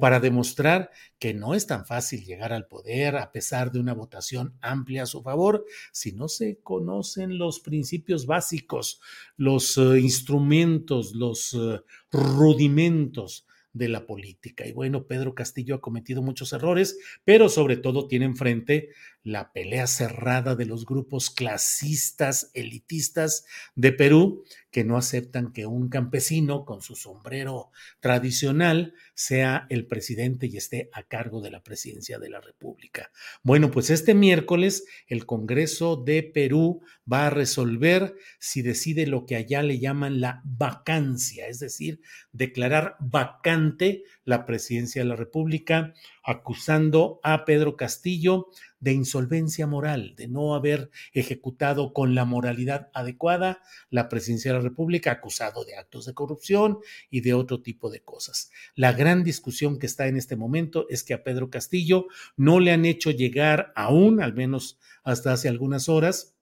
para 0.00 0.20
demostrar 0.20 0.90
que 1.18 1.32
no 1.32 1.54
es 1.54 1.66
tan 1.66 1.86
fácil 1.86 2.24
llegar 2.24 2.52
al 2.52 2.66
poder 2.66 3.16
a 3.16 3.32
pesar 3.32 3.72
de 3.72 3.80
una 3.80 3.94
votación 3.94 4.56
amplia 4.60 5.04
a 5.04 5.06
su 5.06 5.22
favor, 5.22 5.64
si 5.92 6.12
no 6.12 6.28
se 6.28 6.60
conocen 6.62 7.38
los 7.38 7.60
principios 7.60 8.26
básicos, 8.26 9.00
los 9.36 9.76
uh, 9.76 9.96
instrumentos, 9.96 11.14
los 11.14 11.54
uh, 11.54 11.80
rudimentos 12.10 13.46
de 13.74 13.88
la 13.88 14.06
política. 14.06 14.66
Y 14.66 14.72
bueno, 14.72 15.06
Pedro 15.06 15.34
Castillo 15.34 15.74
ha 15.74 15.80
cometido 15.80 16.22
muchos 16.22 16.52
errores, 16.54 16.98
pero 17.24 17.50
sobre 17.50 17.76
todo 17.76 18.08
tiene 18.08 18.24
enfrente 18.24 18.90
la 19.24 19.52
pelea 19.52 19.86
cerrada 19.86 20.54
de 20.54 20.66
los 20.66 20.84
grupos 20.84 21.30
clasistas, 21.30 22.50
elitistas 22.52 23.46
de 23.74 23.92
Perú, 23.92 24.44
que 24.70 24.84
no 24.84 24.96
aceptan 24.96 25.52
que 25.52 25.66
un 25.66 25.88
campesino 25.88 26.64
con 26.64 26.82
su 26.82 26.94
sombrero 26.94 27.70
tradicional 28.00 28.92
sea 29.14 29.66
el 29.70 29.86
presidente 29.86 30.46
y 30.46 30.58
esté 30.58 30.90
a 30.92 31.04
cargo 31.04 31.40
de 31.40 31.50
la 31.50 31.62
presidencia 31.62 32.18
de 32.18 32.28
la 32.28 32.40
República. 32.40 33.10
Bueno, 33.42 33.70
pues 33.70 33.88
este 33.88 34.14
miércoles 34.14 34.84
el 35.06 35.26
Congreso 35.26 35.96
de 35.96 36.22
Perú 36.22 36.82
va 37.10 37.26
a 37.26 37.30
resolver 37.30 38.16
si 38.38 38.62
decide 38.62 39.06
lo 39.06 39.24
que 39.24 39.36
allá 39.36 39.62
le 39.62 39.78
llaman 39.78 40.20
la 40.20 40.42
vacancia, 40.44 41.48
es 41.48 41.60
decir, 41.60 42.00
declarar 42.32 42.96
vacante 43.00 44.02
la 44.24 44.46
presidencia 44.46 45.02
de 45.02 45.08
la 45.08 45.16
República, 45.16 45.94
acusando 46.22 47.20
a 47.22 47.44
Pedro 47.44 47.76
Castillo 47.76 48.48
de 48.80 48.92
insolvencia 48.92 49.66
moral, 49.66 50.14
de 50.16 50.28
no 50.28 50.54
haber 50.54 50.90
ejecutado 51.12 51.92
con 51.92 52.14
la 52.14 52.24
moralidad 52.24 52.90
adecuada 52.94 53.62
la 53.90 54.08
presidencia 54.08 54.52
de 54.52 54.58
la 54.58 54.64
República, 54.64 55.12
acusado 55.12 55.64
de 55.64 55.76
actos 55.76 56.06
de 56.06 56.14
corrupción 56.14 56.78
y 57.10 57.20
de 57.20 57.34
otro 57.34 57.62
tipo 57.62 57.90
de 57.90 58.02
cosas. 58.02 58.50
La 58.74 58.92
gran 58.92 59.24
discusión 59.24 59.78
que 59.78 59.86
está 59.86 60.06
en 60.06 60.16
este 60.16 60.36
momento 60.36 60.86
es 60.88 61.02
que 61.02 61.14
a 61.14 61.22
Pedro 61.22 61.50
Castillo 61.50 62.06
no 62.36 62.60
le 62.60 62.72
han 62.72 62.84
hecho 62.84 63.10
llegar 63.10 63.72
aún, 63.76 64.22
al 64.22 64.34
menos 64.34 64.78
hasta 65.02 65.32
hace 65.32 65.48
algunas 65.48 65.88
horas, 65.88 66.34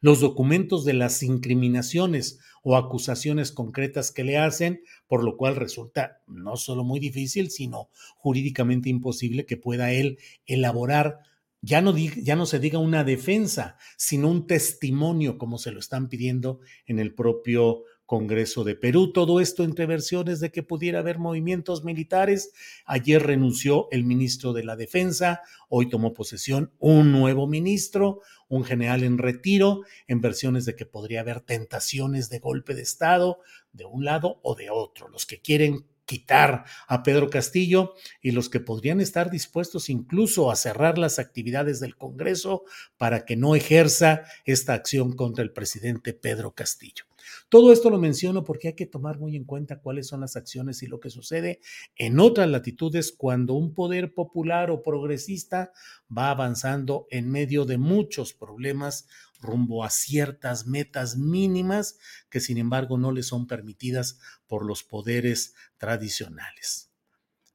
los 0.00 0.20
documentos 0.20 0.84
de 0.84 0.94
las 0.94 1.22
incriminaciones 1.22 2.40
o 2.62 2.76
acusaciones 2.76 3.52
concretas 3.52 4.12
que 4.12 4.24
le 4.24 4.38
hacen, 4.38 4.82
por 5.06 5.24
lo 5.24 5.36
cual 5.36 5.56
resulta 5.56 6.22
no 6.26 6.56
solo 6.56 6.84
muy 6.84 7.00
difícil, 7.00 7.50
sino 7.50 7.90
jurídicamente 8.16 8.88
imposible 8.88 9.46
que 9.46 9.56
pueda 9.56 9.92
él 9.92 10.18
elaborar 10.46 11.20
ya 11.64 11.80
no, 11.80 11.96
ya 11.96 12.34
no, 12.34 12.44
se 12.44 12.58
diga 12.58 12.80
una 12.80 13.04
defensa, 13.04 13.76
sino 13.96 14.28
un 14.28 14.48
testimonio, 14.48 15.38
como 15.38 15.58
se 15.58 15.70
lo 15.70 15.78
están 15.78 16.08
pidiendo 16.08 16.58
en 16.86 16.98
el 16.98 17.14
propio 17.14 17.84
Congreso 18.12 18.62
de 18.62 18.74
Perú. 18.74 19.10
Todo 19.10 19.40
esto 19.40 19.64
entre 19.64 19.86
versiones 19.86 20.38
de 20.38 20.50
que 20.50 20.62
pudiera 20.62 20.98
haber 20.98 21.18
movimientos 21.18 21.82
militares. 21.82 22.52
Ayer 22.84 23.22
renunció 23.22 23.88
el 23.90 24.04
ministro 24.04 24.52
de 24.52 24.64
la 24.64 24.76
Defensa, 24.76 25.40
hoy 25.70 25.88
tomó 25.88 26.12
posesión 26.12 26.74
un 26.78 27.10
nuevo 27.10 27.46
ministro, 27.46 28.20
un 28.48 28.64
general 28.64 29.02
en 29.02 29.16
retiro, 29.16 29.80
en 30.08 30.20
versiones 30.20 30.66
de 30.66 30.76
que 30.76 30.84
podría 30.84 31.20
haber 31.20 31.40
tentaciones 31.40 32.28
de 32.28 32.38
golpe 32.38 32.74
de 32.74 32.82
Estado 32.82 33.38
de 33.72 33.86
un 33.86 34.04
lado 34.04 34.40
o 34.42 34.56
de 34.56 34.68
otro. 34.68 35.08
Los 35.08 35.24
que 35.24 35.40
quieren 35.40 35.86
quitar 36.04 36.66
a 36.88 37.02
Pedro 37.02 37.30
Castillo 37.30 37.94
y 38.20 38.32
los 38.32 38.50
que 38.50 38.60
podrían 38.60 39.00
estar 39.00 39.30
dispuestos 39.30 39.88
incluso 39.88 40.50
a 40.50 40.56
cerrar 40.56 40.98
las 40.98 41.18
actividades 41.18 41.80
del 41.80 41.96
Congreso 41.96 42.64
para 42.98 43.24
que 43.24 43.36
no 43.36 43.56
ejerza 43.56 44.24
esta 44.44 44.74
acción 44.74 45.14
contra 45.16 45.42
el 45.42 45.52
presidente 45.52 46.12
Pedro 46.12 46.52
Castillo. 46.54 47.06
Todo 47.48 47.72
esto 47.72 47.90
lo 47.90 47.98
menciono 47.98 48.44
porque 48.44 48.68
hay 48.68 48.74
que 48.74 48.86
tomar 48.86 49.18
muy 49.18 49.36
en 49.36 49.44
cuenta 49.44 49.80
cuáles 49.80 50.06
son 50.06 50.20
las 50.20 50.36
acciones 50.36 50.82
y 50.82 50.86
lo 50.86 51.00
que 51.00 51.10
sucede 51.10 51.60
en 51.96 52.20
otras 52.20 52.48
latitudes 52.48 53.14
cuando 53.16 53.54
un 53.54 53.74
poder 53.74 54.14
popular 54.14 54.70
o 54.70 54.82
progresista 54.82 55.72
va 56.16 56.30
avanzando 56.30 57.06
en 57.10 57.30
medio 57.30 57.64
de 57.64 57.78
muchos 57.78 58.32
problemas 58.32 59.06
rumbo 59.40 59.84
a 59.84 59.90
ciertas 59.90 60.66
metas 60.66 61.16
mínimas 61.16 61.98
que 62.30 62.40
sin 62.40 62.58
embargo 62.58 62.96
no 62.96 63.12
le 63.12 63.22
son 63.22 63.46
permitidas 63.46 64.18
por 64.46 64.64
los 64.64 64.84
poderes 64.84 65.54
tradicionales. 65.76 66.90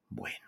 Bueno, 0.09 0.47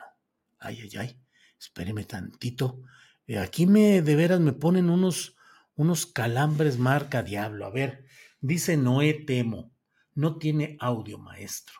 ay, 0.60 0.80
ay, 0.82 0.98
ay, 0.98 1.22
espéreme 1.60 2.04
tantito. 2.04 2.82
Eh, 3.28 3.38
aquí 3.38 3.66
me, 3.66 4.02
de 4.02 4.16
veras, 4.16 4.40
me 4.40 4.54
ponen 4.54 4.90
unos, 4.90 5.36
unos 5.76 6.06
calambres 6.06 6.78
marca 6.78 7.24
diablo. 7.24 7.66
A 7.66 7.70
ver, 7.70 8.06
Dice 8.42 8.78
Noé 8.78 9.26
Temo, 9.26 9.72
no 10.16 10.38
tiene 10.38 10.78
audio 10.80 11.18
maestro. 11.18 11.76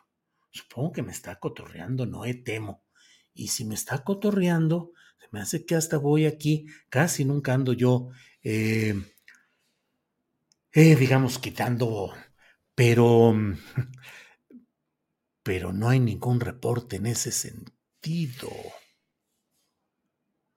Supongo 0.50 0.92
que 0.92 1.02
me 1.02 1.12
está 1.12 1.38
cotorreando 1.38 2.04
Noé 2.04 2.34
Temo. 2.34 2.84
Y 3.32 3.48
si 3.48 3.64
me 3.64 3.74
está 3.74 4.04
cotorreando, 4.04 4.92
se 5.18 5.28
me 5.30 5.40
hace 5.40 5.64
que 5.64 5.74
hasta 5.74 5.96
voy 5.96 6.26
aquí, 6.26 6.66
casi 6.90 7.24
nunca 7.24 7.54
ando 7.54 7.72
yo, 7.72 8.10
eh, 8.42 8.94
eh, 10.72 10.96
digamos, 10.96 11.38
quitando, 11.38 12.12
pero, 12.74 13.32
pero 15.42 15.72
no 15.72 15.88
hay 15.88 16.00
ningún 16.00 16.40
reporte 16.40 16.96
en 16.96 17.06
ese 17.06 17.32
sentido. 17.32 18.50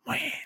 Bueno. 0.05 0.42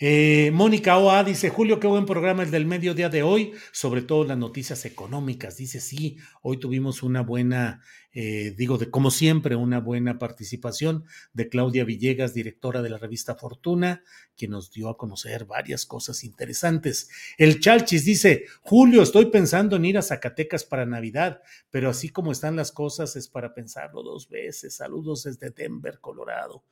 Eh, 0.00 0.52
Mónica 0.52 0.96
Oa 0.96 1.24
dice, 1.24 1.50
Julio, 1.50 1.80
qué 1.80 1.88
buen 1.88 2.06
programa 2.06 2.44
el 2.44 2.52
del 2.52 2.66
mediodía 2.66 3.08
de 3.08 3.24
hoy, 3.24 3.52
sobre 3.72 4.00
todo 4.00 4.24
las 4.24 4.38
noticias 4.38 4.84
económicas. 4.84 5.56
Dice, 5.56 5.80
sí, 5.80 6.18
hoy 6.40 6.58
tuvimos 6.58 7.02
una 7.02 7.22
buena, 7.22 7.82
eh, 8.12 8.54
digo, 8.56 8.78
de 8.78 8.92
como 8.92 9.10
siempre, 9.10 9.56
una 9.56 9.80
buena 9.80 10.16
participación 10.16 11.04
de 11.32 11.48
Claudia 11.48 11.84
Villegas, 11.84 12.32
directora 12.32 12.80
de 12.80 12.90
la 12.90 12.98
revista 12.98 13.34
Fortuna, 13.34 14.04
quien 14.36 14.52
nos 14.52 14.70
dio 14.70 14.88
a 14.88 14.96
conocer 14.96 15.46
varias 15.46 15.84
cosas 15.84 16.22
interesantes. 16.22 17.10
El 17.36 17.58
Chalchis 17.58 18.04
dice, 18.04 18.44
Julio, 18.60 19.02
estoy 19.02 19.26
pensando 19.26 19.74
en 19.74 19.84
ir 19.84 19.98
a 19.98 20.02
Zacatecas 20.02 20.62
para 20.62 20.86
Navidad, 20.86 21.40
pero 21.70 21.90
así 21.90 22.10
como 22.10 22.30
están 22.30 22.54
las 22.54 22.70
cosas 22.70 23.16
es 23.16 23.26
para 23.26 23.52
pensarlo 23.52 24.04
dos 24.04 24.28
veces. 24.28 24.76
Saludos 24.76 25.24
desde 25.24 25.50
Denver, 25.50 25.98
Colorado 25.98 26.62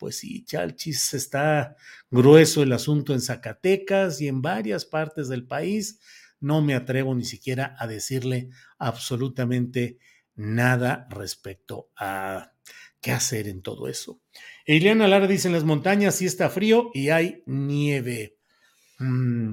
pues 0.00 0.16
sí, 0.16 0.46
Chalchis 0.46 1.12
está 1.12 1.76
grueso 2.10 2.62
el 2.62 2.72
asunto 2.72 3.12
en 3.12 3.20
Zacatecas 3.20 4.22
y 4.22 4.28
en 4.28 4.40
varias 4.40 4.86
partes 4.86 5.28
del 5.28 5.46
país. 5.46 6.00
No 6.40 6.62
me 6.62 6.74
atrevo 6.74 7.14
ni 7.14 7.26
siquiera 7.26 7.76
a 7.78 7.86
decirle 7.86 8.48
absolutamente 8.78 9.98
nada 10.36 11.06
respecto 11.10 11.90
a 11.96 12.54
qué 13.02 13.12
hacer 13.12 13.46
en 13.46 13.60
todo 13.60 13.88
eso. 13.88 14.22
Eliana 14.64 15.06
Lara 15.06 15.26
dice 15.26 15.48
en 15.48 15.54
las 15.54 15.64
montañas 15.64 16.14
sí 16.14 16.24
está 16.24 16.48
frío 16.48 16.90
y 16.94 17.10
hay 17.10 17.42
nieve. 17.44 18.38
Mm. 18.98 19.52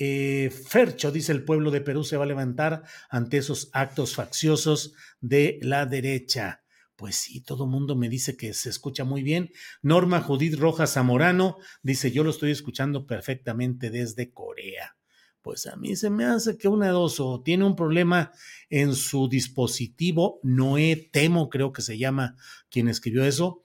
Eh, 0.00 0.50
Fercho, 0.50 1.10
dice 1.10 1.32
el 1.32 1.44
pueblo 1.44 1.72
de 1.72 1.80
Perú, 1.80 2.04
se 2.04 2.16
va 2.16 2.22
a 2.24 2.28
levantar 2.28 2.84
ante 3.10 3.38
esos 3.38 3.68
actos 3.72 4.14
facciosos 4.14 4.94
de 5.20 5.58
la 5.60 5.86
derecha. 5.86 6.62
Pues 6.94 7.16
sí, 7.16 7.40
todo 7.40 7.64
el 7.64 7.70
mundo 7.70 7.96
me 7.96 8.08
dice 8.08 8.36
que 8.36 8.54
se 8.54 8.70
escucha 8.70 9.04
muy 9.04 9.22
bien. 9.22 9.50
Norma 9.82 10.20
Judith 10.20 10.54
Rojas 10.58 10.94
Zamorano 10.94 11.58
dice, 11.82 12.12
yo 12.12 12.22
lo 12.22 12.30
estoy 12.30 12.52
escuchando 12.52 13.06
perfectamente 13.06 13.90
desde 13.90 14.32
Corea. 14.32 14.96
Pues 15.42 15.66
a 15.66 15.76
mí 15.76 15.96
se 15.96 16.10
me 16.10 16.24
hace 16.24 16.56
que 16.58 16.68
una 16.68 16.90
dos 16.90 17.22
tiene 17.44 17.64
un 17.64 17.74
problema 17.74 18.32
en 18.68 18.94
su 18.94 19.28
dispositivo, 19.28 20.40
Noé 20.42 21.08
Temo 21.12 21.48
creo 21.48 21.72
que 21.72 21.82
se 21.82 21.96
llama 21.96 22.36
quien 22.68 22.88
escribió 22.88 23.24
eso, 23.24 23.62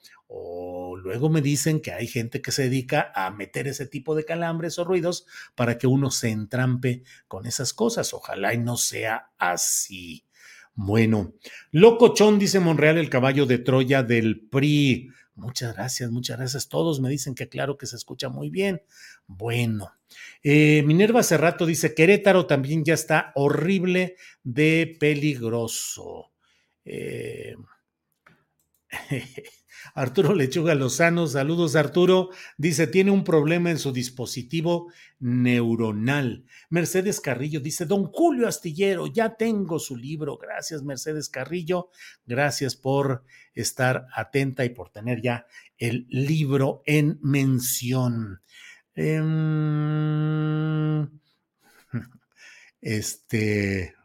luego 1.03 1.29
me 1.29 1.41
dicen 1.41 1.81
que 1.81 1.91
hay 1.91 2.07
gente 2.07 2.41
que 2.41 2.51
se 2.51 2.63
dedica 2.63 3.11
a 3.13 3.29
meter 3.29 3.67
ese 3.67 3.85
tipo 3.85 4.15
de 4.15 4.23
calambres 4.23 4.79
o 4.79 4.85
ruidos 4.85 5.27
para 5.53 5.77
que 5.77 5.85
uno 5.85 6.09
se 6.09 6.29
entrampe 6.29 7.03
con 7.27 7.45
esas 7.45 7.73
cosas. 7.73 8.13
Ojalá 8.13 8.53
y 8.53 8.57
no 8.57 8.77
sea 8.77 9.31
así. 9.37 10.25
Bueno, 10.75 11.33
Locochón, 11.71 12.39
dice 12.39 12.59
Monreal, 12.59 12.97
el 12.97 13.09
caballo 13.09 13.45
de 13.45 13.59
Troya 13.59 14.01
del 14.01 14.47
PRI. 14.49 15.09
Muchas 15.35 15.75
gracias, 15.75 16.09
muchas 16.09 16.37
gracias. 16.37 16.69
Todos 16.69 17.01
me 17.01 17.09
dicen 17.09 17.35
que 17.35 17.49
claro 17.49 17.77
que 17.77 17.85
se 17.85 17.97
escucha 17.97 18.29
muy 18.29 18.49
bien. 18.49 18.81
Bueno, 19.27 19.91
eh, 20.41 20.83
Minerva 20.85 21.21
Cerrato 21.21 21.65
dice, 21.65 21.93
Querétaro 21.93 22.45
también 22.45 22.85
ya 22.85 22.93
está 22.93 23.33
horrible 23.35 24.15
de 24.43 24.95
peligroso. 24.99 26.31
Eh, 26.85 27.55
Arturo 29.93 30.33
Lechuga 30.33 30.75
Lozano, 30.75 31.27
saludos 31.27 31.75
Arturo, 31.75 32.29
dice, 32.57 32.87
tiene 32.87 33.11
un 33.11 33.23
problema 33.23 33.71
en 33.71 33.79
su 33.79 33.91
dispositivo 33.91 34.91
neuronal. 35.19 36.45
Mercedes 36.69 37.19
Carrillo 37.21 37.59
dice, 37.59 37.85
don 37.85 38.05
Julio 38.05 38.47
Astillero, 38.47 39.07
ya 39.07 39.35
tengo 39.35 39.79
su 39.79 39.95
libro. 39.95 40.37
Gracias, 40.37 40.83
Mercedes 40.83 41.29
Carrillo. 41.29 41.89
Gracias 42.25 42.75
por 42.75 43.23
estar 43.53 44.07
atenta 44.13 44.65
y 44.65 44.69
por 44.69 44.89
tener 44.89 45.21
ya 45.21 45.45
el 45.77 46.07
libro 46.09 46.81
en 46.85 47.19
mención. 47.21 48.41
Em, 48.95 49.41
este, 52.81 53.95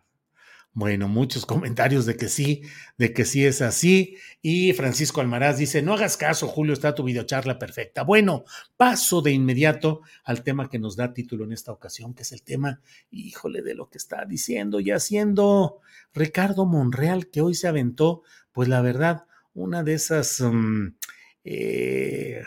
bueno, 0.72 1.09
muchos 1.09 1.44
comentarios 1.44 2.07
de 2.07 2.16
que 2.16 2.28
sí, 2.28 2.62
de 2.98 3.12
que 3.12 3.24
sí 3.24 3.44
es 3.44 3.62
así. 3.62 4.16
Y 4.42 4.72
Francisco 4.74 5.20
Almaraz 5.20 5.59
dice, 5.59 5.83
no 5.83 5.94
hagas 5.94 6.16
caso, 6.16 6.46
Julio, 6.46 6.72
está 6.72 6.94
tu 6.94 7.02
videocharla 7.02 7.59
perfecta. 7.59 8.04
Bueno, 8.04 8.44
paso 8.76 9.20
de 9.20 9.33
inmediato 9.33 10.02
al 10.22 10.44
tema 10.44 10.68
que 10.68 10.78
nos 10.78 10.94
da 10.94 11.12
título 11.12 11.44
en 11.44 11.52
esta 11.52 11.72
ocasión, 11.72 12.14
que 12.14 12.22
es 12.22 12.33
el 12.33 12.42
tema, 12.42 12.81
híjole, 13.11 13.62
de 13.62 13.74
lo 13.74 13.88
que 13.88 13.98
está 13.98 14.24
diciendo 14.24 14.78
y 14.78 14.92
haciendo 14.92 15.81
Ricardo 16.14 16.64
Monreal, 16.64 17.28
que 17.28 17.40
hoy 17.40 17.54
se 17.54 17.66
aventó, 17.66 18.22
pues 18.52 18.68
la 18.68 18.81
verdad, 18.81 19.24
una 19.54 19.83
de 19.83 19.94
esas 19.94 20.40
mm, 20.40 20.94
eh, 21.42 22.42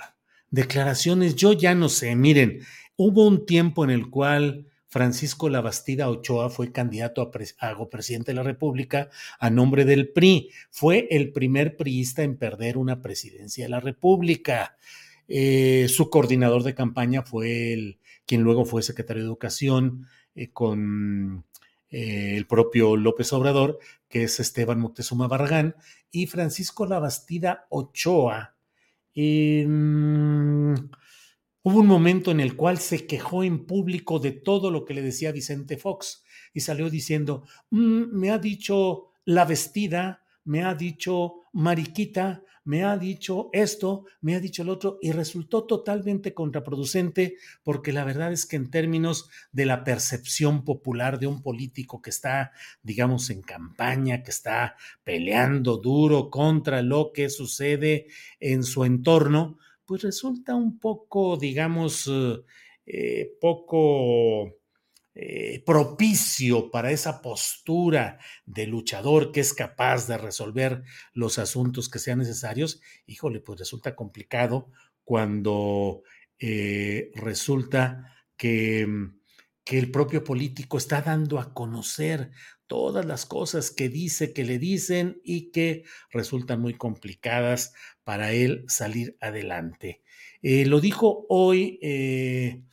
declaraciones, 0.50 1.36
yo 1.36 1.54
ya 1.54 1.76
no 1.76 1.90
sé, 1.90 2.16
miren, 2.16 2.62
hubo 2.96 3.28
un 3.28 3.46
tiempo 3.46 3.84
en 3.84 3.90
el 3.90 4.10
cual 4.10 4.71
Francisco 4.92 5.48
Labastida 5.48 6.10
Ochoa 6.10 6.50
fue 6.50 6.74
candidato 6.74 7.22
a, 7.22 7.90
presidente 7.90 8.32
de 8.32 8.36
la 8.36 8.44
República 8.44 9.10
a 9.40 9.50
nombre 9.50 9.86
del 9.86 10.10
PRI. 10.10 10.50
Fue 10.70 11.08
el 11.12 11.32
primer 11.32 11.78
priista 11.78 12.24
en 12.24 12.36
perder 12.36 12.78
una 12.78 13.02
presidencia 13.02 13.64
de 13.64 13.70
la 13.70 13.80
República. 13.80 14.76
Eh, 15.30 15.88
su 15.88 16.10
coordinador 16.10 16.64
de 16.64 16.76
campaña 16.76 17.24
fue 17.24 17.72
el, 17.72 18.00
quien 18.26 18.42
luego 18.42 18.66
fue 18.66 18.84
secretario 18.84 19.24
de 19.24 19.28
Educación 19.28 20.08
eh, 20.36 20.50
con 20.50 21.46
eh, 21.90 22.36
el 22.36 22.46
propio 22.46 22.98
López 22.98 23.32
Obrador, 23.32 23.80
que 24.10 24.24
es 24.24 24.42
Esteban 24.42 24.82
Moctezuma 24.82 25.30
Barragán, 25.30 25.78
y 26.12 26.28
Francisco 26.28 26.86
Labastida 26.86 27.66
Ochoa. 27.70 28.56
Hubo 31.64 31.82
un 31.82 31.88
momento 31.88 32.32
en 32.32 32.40
el 32.40 32.56
cual 32.56 32.80
se 32.80 33.06
quejó 33.06 33.44
en 33.44 33.68
público 33.68 34.18
de 34.18 34.32
todo 34.32 34.72
lo 34.72 34.84
que 34.84 34.96
le 34.96 35.04
decía 35.04 35.32
Vicente 35.32 35.78
Fox 35.78 36.24
y 36.54 36.62
salió 36.62 36.90
diciendo, 36.90 37.44
mm, 37.70 38.18
me 38.18 38.32
ha 38.32 38.40
dicho 38.40 39.12
la 39.26 39.46
vestida, 39.46 40.24
me 40.44 40.64
ha 40.64 40.74
dicho 40.74 41.36
mariquita, 41.54 42.44
me 42.64 42.84
ha 42.84 42.98
dicho 42.98 43.50
esto, 43.54 44.06
me 44.22 44.36
ha 44.36 44.40
dicho 44.40 44.64
el 44.64 44.70
otro, 44.70 44.98
y 45.02 45.12
resultó 45.12 45.66
totalmente 45.66 46.34
contraproducente 46.34 47.38
porque 47.64 47.94
la 47.94 48.06
verdad 48.06 48.32
es 48.32 48.48
que 48.48 48.56
en 48.56 48.72
términos 48.72 49.30
de 49.52 49.66
la 49.66 49.84
percepción 49.84 50.64
popular 50.64 51.20
de 51.20 51.28
un 51.28 51.44
político 51.44 52.02
que 52.02 52.10
está, 52.10 52.54
digamos, 52.82 53.30
en 53.30 53.42
campaña, 53.42 54.24
que 54.24 54.32
está 54.32 54.76
peleando 55.04 55.78
duro 55.78 56.32
contra 56.32 56.82
lo 56.82 57.12
que 57.14 57.30
sucede 57.30 58.08
en 58.40 58.64
su 58.64 58.84
entorno, 58.84 59.58
pues 59.92 60.04
resulta 60.04 60.56
un 60.56 60.80
poco, 60.80 61.36
digamos, 61.36 62.10
eh, 62.86 63.38
poco 63.42 64.62
eh, 65.14 65.62
propicio 65.66 66.72
para 66.72 66.92
esa 66.92 67.22
postura 67.22 68.18
de 68.46 68.68
luchador 68.68 69.34
que 69.34 69.42
es 69.42 69.54
capaz 69.54 70.08
de 70.08 70.18
resolver 70.18 70.84
los 71.12 71.40
asuntos 71.40 71.90
que 71.90 72.00
sean 72.00 72.20
necesarios, 72.20 72.80
híjole, 73.06 73.42
pues 73.42 73.60
resulta 73.60 73.94
complicado 73.94 74.72
cuando 75.04 76.04
eh, 76.40 77.12
resulta 77.14 78.16
que, 78.38 78.88
que 79.72 79.80
el 79.80 79.90
propio 79.90 80.22
político 80.22 80.78
está 80.78 81.02
dando 81.02 81.40
a 81.40 81.54
conocer 81.54 82.32
todas 82.68 83.06
las 83.06 83.26
cosas 83.26 83.72
que 83.72 83.88
dice, 83.88 84.34
que 84.34 84.44
le 84.44 84.60
dicen 84.60 85.22
y 85.24 85.50
que 85.52 85.86
resultan 86.12 86.60
muy 86.60 86.74
complicadas 86.74 87.74
para 88.04 88.34
él 88.34 88.66
salir 88.68 89.16
adelante. 89.22 90.02
Eh, 90.42 90.66
lo 90.66 90.82
dijo 90.82 91.26
hoy, 91.30 91.80
eh, 91.82 92.64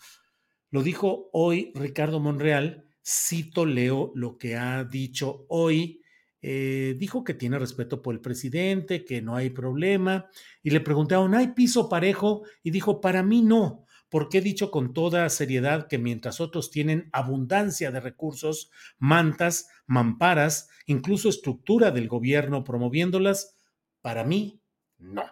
lo 0.72 0.82
dijo 0.82 1.30
hoy 1.32 1.70
Ricardo 1.76 2.18
Monreal, 2.18 2.84
cito, 3.06 3.64
leo 3.64 4.10
lo 4.16 4.36
que 4.36 4.56
ha 4.56 4.82
dicho 4.82 5.46
hoy. 5.48 6.02
Eh, 6.42 6.96
dijo 6.98 7.22
que 7.22 7.34
tiene 7.34 7.60
respeto 7.60 8.02
por 8.02 8.12
el 8.12 8.20
presidente, 8.20 9.04
que 9.04 9.22
no 9.22 9.36
hay 9.36 9.50
problema, 9.50 10.28
y 10.64 10.70
le 10.70 10.80
preguntaron, 10.80 11.36
¿hay 11.36 11.52
piso 11.52 11.88
parejo? 11.88 12.42
Y 12.64 12.72
dijo, 12.72 13.00
para 13.00 13.22
mí 13.22 13.42
no 13.42 13.86
porque 14.08 14.38
he 14.38 14.40
dicho 14.40 14.70
con 14.70 14.94
toda 14.94 15.28
seriedad 15.28 15.86
que 15.88 15.98
mientras 15.98 16.40
otros 16.40 16.70
tienen 16.70 17.08
abundancia 17.12 17.90
de 17.90 18.00
recursos, 18.00 18.70
mantas, 18.98 19.68
mamparas, 19.86 20.68
incluso 20.86 21.28
estructura 21.28 21.90
del 21.90 22.08
gobierno 22.08 22.64
promoviéndolas, 22.64 23.56
para 24.00 24.24
mí 24.24 24.60
no. 24.98 25.24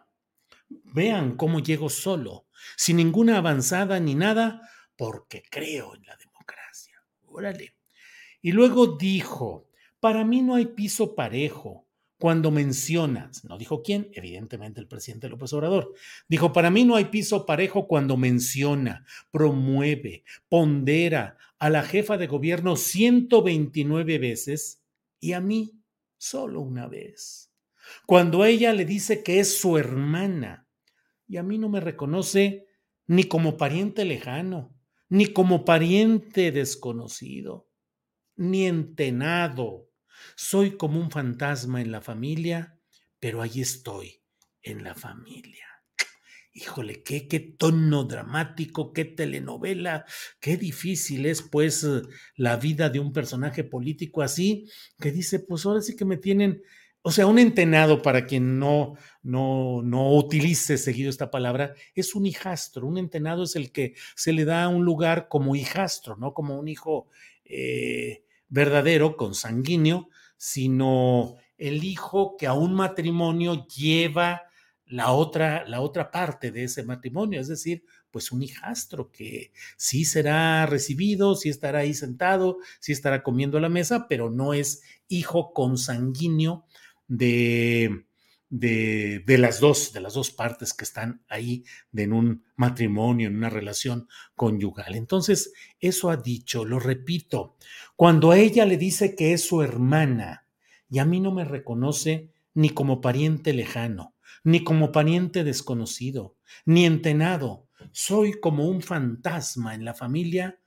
Vean 0.69 1.37
cómo 1.37 1.61
llego 1.61 1.89
solo, 1.89 2.47
sin 2.77 2.97
ninguna 2.97 3.39
avanzada 3.39 4.01
ni 4.01 4.15
nada, 4.15 4.69
porque 4.97 5.43
creo 5.51 5.95
en 5.95 6.05
la 6.05 6.17
democracia. 6.17 7.01
Órale. 7.27 7.77
Y 8.43 8.53
luego 8.53 8.97
dijo, 8.97 9.69
para 10.01 10.25
mí 10.25 10.43
no 10.43 10.55
hay 10.55 10.67
piso 10.67 11.15
parejo 11.15 11.86
cuando 12.19 12.51
mencionas, 12.51 13.45
no 13.45 13.59
dijo 13.59 13.83
quién, 13.83 14.11
evidentemente 14.13 14.81
el 14.81 14.89
presidente 14.89 15.29
López 15.29 15.53
Obrador, 15.53 15.93
dijo, 16.29 16.53
para 16.53 16.71
mí 16.71 16.85
no 16.85 16.97
hay 16.97 17.07
piso 17.07 17.45
parejo 17.45 17.87
cuando 17.87 18.17
menciona, 18.17 19.05
promueve, 19.31 20.25
pondera 20.49 21.37
a 21.59 21.69
la 21.69 21.83
jefa 21.83 22.17
de 22.17 22.27
gobierno 22.27 22.77
129 22.77 24.19
veces 24.19 24.83
y 25.21 25.33
a 25.33 25.41
mí 25.41 25.79
solo 26.17 26.61
una 26.63 26.87
vez. 26.87 27.53
Cuando 28.07 28.45
ella 28.45 28.73
le 28.73 28.85
dice 28.85 29.23
que 29.23 29.39
es 29.39 29.59
su 29.59 29.77
hermana 29.77 30.67
y 31.29 31.37
a 31.37 31.43
mí 31.43 31.59
no 31.59 31.69
me 31.69 31.81
reconoce 31.81 32.67
ni 33.07 33.25
como 33.25 33.57
pariente 33.57 34.05
lejano, 34.05 34.75
ni 35.09 35.27
como 35.27 35.65
pariente 35.65 36.51
desconocido, 36.51 37.69
ni 38.37 38.67
entenado 38.67 39.89
soy 40.35 40.77
como 40.77 41.01
un 41.01 41.11
fantasma 41.11 41.81
en 41.81 41.93
la 41.93 42.01
familia, 42.01 42.79
pero 43.19 43.43
ahí 43.43 43.61
estoy, 43.61 44.21
en 44.63 44.85
la 44.85 44.95
familia. 44.95 45.67
Híjole, 46.53 47.03
qué, 47.03 47.29
qué 47.29 47.39
tono 47.39 48.05
dramático, 48.05 48.93
qué 48.93 49.05
telenovela, 49.05 50.07
qué 50.41 50.57
difícil 50.57 51.27
es 51.27 51.43
pues 51.43 51.87
la 52.35 52.57
vida 52.57 52.89
de 52.89 52.99
un 52.99 53.13
personaje 53.13 53.63
político 53.63 54.23
así, 54.23 54.67
que 54.99 55.13
dice, 55.13 55.41
pues 55.41 55.67
ahora 55.67 55.83
sí 55.83 55.97
que 55.97 56.07
me 56.07 56.17
tienen, 56.17 56.63
o 57.03 57.13
sea, 57.13 57.27
un 57.27 57.39
entenado, 57.39 58.01
para 58.01 58.27
quien 58.27 58.59
no, 58.59 58.95
no, 59.23 59.83
no 59.83 60.13
utilice 60.17 60.79
seguido 60.79 61.11
esta 61.11 61.31
palabra, 61.31 61.75
es 61.95 62.15
un 62.15 62.27
hijastro. 62.27 62.87
Un 62.87 62.99
entenado 62.99 63.45
es 63.45 63.55
el 63.55 63.71
que 63.71 63.95
se 64.15 64.33
le 64.33 64.45
da 64.45 64.69
un 64.69 64.85
lugar 64.85 65.29
como 65.29 65.55
hijastro, 65.57 66.17
no 66.17 66.33
como 66.33 66.59
un 66.59 66.69
hijo 66.69 67.09
eh, 67.45 68.25
verdadero, 68.49 69.17
consanguíneo, 69.17 70.09
sino 70.37 71.37
el 71.59 71.85
hijo 71.85 72.37
que 72.37 72.47
a 72.47 72.53
un 72.53 72.75
matrimonio 72.75 73.67
lleva 73.67 74.43
la 74.87 75.11
otra, 75.13 75.67
la 75.67 75.81
otra 75.81 76.11
parte 76.11 76.53
de 76.53 76.65
ese 76.65 76.85
matrimonio, 76.85 77.41
es 77.41 77.49
decir, 77.49 77.85
pues 78.11 78.31
un 78.31 78.43
hijastro 78.43 79.11
que 79.11 79.53
sí 79.77 80.05
será 80.05 80.65
recibido, 80.67 81.35
sí 81.35 81.49
estará 81.49 81.81
ahí 81.81 81.93
sentado, 81.93 82.59
sí 82.79 82.93
estará 82.93 83.23
comiendo 83.23 83.59
a 83.59 83.61
la 83.61 83.69
mesa, 83.69 84.07
pero 84.09 84.31
no 84.31 84.55
es 84.55 84.83
hijo 85.09 85.53
consanguíneo 85.53 86.65
de, 87.09 88.07
de, 88.49 89.23
de, 89.27 89.39
las 89.39 89.61
dos, 89.61 89.93
de 89.93 90.01
las 90.01 90.15
dos 90.15 90.31
partes 90.31 90.73
que 90.73 90.85
están 90.85 91.25
ahí 91.29 91.65
en 91.95 92.13
un 92.13 92.45
matrimonio, 92.57 93.29
en 93.29 93.37
una 93.37 93.51
relación 93.51 94.09
conyugal. 94.35 94.95
Entonces, 94.95 95.53
eso 95.81 96.11
ha 96.11 96.17
dicho, 96.17 96.65
lo 96.65 96.79
repito, 96.79 97.57
cuando 97.97 98.31
a 98.31 98.39
ella 98.39 98.65
le 98.65 98.77
dice 98.77 99.15
que 99.17 99.33
es 99.33 99.45
su 99.47 99.63
hermana 99.63 100.47
y 100.89 100.99
a 100.99 101.05
mí 101.05 101.21
no 101.21 101.33
me 101.33 101.45
reconoce 101.45 102.33
ni 102.55 102.71
como 102.71 103.01
pariente 103.01 103.53
lejano, 103.53 104.15
ni 104.45 104.63
como 104.65 104.93
pariente 104.93 105.45
desconocido, 105.45 106.37
ni 106.65 106.87
entenado, 106.87 107.69
soy 107.93 108.41
como 108.41 108.69
un 108.69 108.83
fantasma 108.83 109.75
en 109.75 109.85
la 109.85 109.95
familia, 109.95 110.61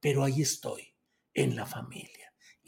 pero 0.00 0.24
ahí 0.24 0.42
estoy, 0.42 0.94
en 1.34 1.54
la 1.54 1.66
familia. 1.66 2.15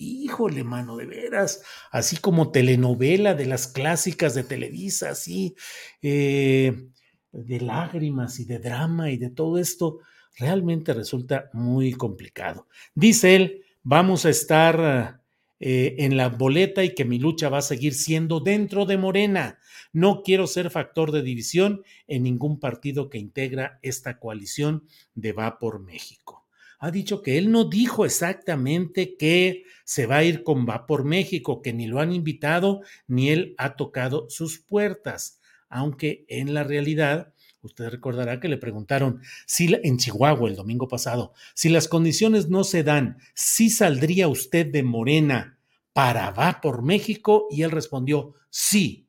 Híjole, 0.00 0.62
mano, 0.62 0.96
de 0.96 1.06
veras, 1.06 1.60
así 1.90 2.18
como 2.18 2.52
telenovela 2.52 3.34
de 3.34 3.46
las 3.46 3.66
clásicas 3.66 4.32
de 4.34 4.44
Televisa, 4.44 5.10
así, 5.10 5.56
eh, 6.02 6.88
de 7.32 7.60
lágrimas 7.60 8.38
y 8.38 8.44
de 8.44 8.60
drama 8.60 9.10
y 9.10 9.16
de 9.16 9.30
todo 9.30 9.58
esto, 9.58 9.98
realmente 10.38 10.94
resulta 10.94 11.50
muy 11.52 11.94
complicado. 11.94 12.68
Dice 12.94 13.34
él, 13.34 13.64
vamos 13.82 14.24
a 14.24 14.30
estar 14.30 15.20
eh, 15.58 15.96
en 15.98 16.16
la 16.16 16.28
boleta 16.28 16.84
y 16.84 16.94
que 16.94 17.04
mi 17.04 17.18
lucha 17.18 17.48
va 17.48 17.58
a 17.58 17.62
seguir 17.62 17.92
siendo 17.92 18.38
dentro 18.38 18.86
de 18.86 18.98
Morena. 18.98 19.58
No 19.92 20.22
quiero 20.22 20.46
ser 20.46 20.70
factor 20.70 21.10
de 21.10 21.22
división 21.22 21.82
en 22.06 22.22
ningún 22.22 22.60
partido 22.60 23.10
que 23.10 23.18
integra 23.18 23.80
esta 23.82 24.20
coalición 24.20 24.86
de 25.16 25.32
Va 25.32 25.58
por 25.58 25.80
México 25.80 26.37
ha 26.78 26.90
dicho 26.90 27.22
que 27.22 27.38
él 27.38 27.50
no 27.50 27.64
dijo 27.64 28.04
exactamente 28.04 29.16
que 29.16 29.64
se 29.84 30.06
va 30.06 30.18
a 30.18 30.24
ir 30.24 30.44
con 30.44 30.66
Va 30.66 30.86
por 30.86 31.04
México, 31.04 31.60
que 31.60 31.72
ni 31.72 31.86
lo 31.86 32.00
han 32.00 32.12
invitado, 32.12 32.82
ni 33.06 33.30
él 33.30 33.54
ha 33.58 33.76
tocado 33.76 34.30
sus 34.30 34.58
puertas, 34.60 35.40
aunque 35.68 36.24
en 36.28 36.54
la 36.54 36.64
realidad, 36.64 37.34
usted 37.62 37.88
recordará 37.88 38.38
que 38.38 38.48
le 38.48 38.58
preguntaron 38.58 39.20
si 39.46 39.74
en 39.82 39.98
Chihuahua 39.98 40.48
el 40.48 40.56
domingo 40.56 40.88
pasado, 40.88 41.32
si 41.54 41.68
las 41.68 41.88
condiciones 41.88 42.48
no 42.48 42.64
se 42.64 42.84
dan, 42.84 43.18
si 43.34 43.70
saldría 43.70 44.28
usted 44.28 44.66
de 44.66 44.82
Morena 44.82 45.58
para 45.92 46.30
Va 46.30 46.60
por 46.60 46.82
México, 46.82 47.48
y 47.50 47.62
él 47.62 47.72
respondió, 47.72 48.34
sí. 48.50 49.08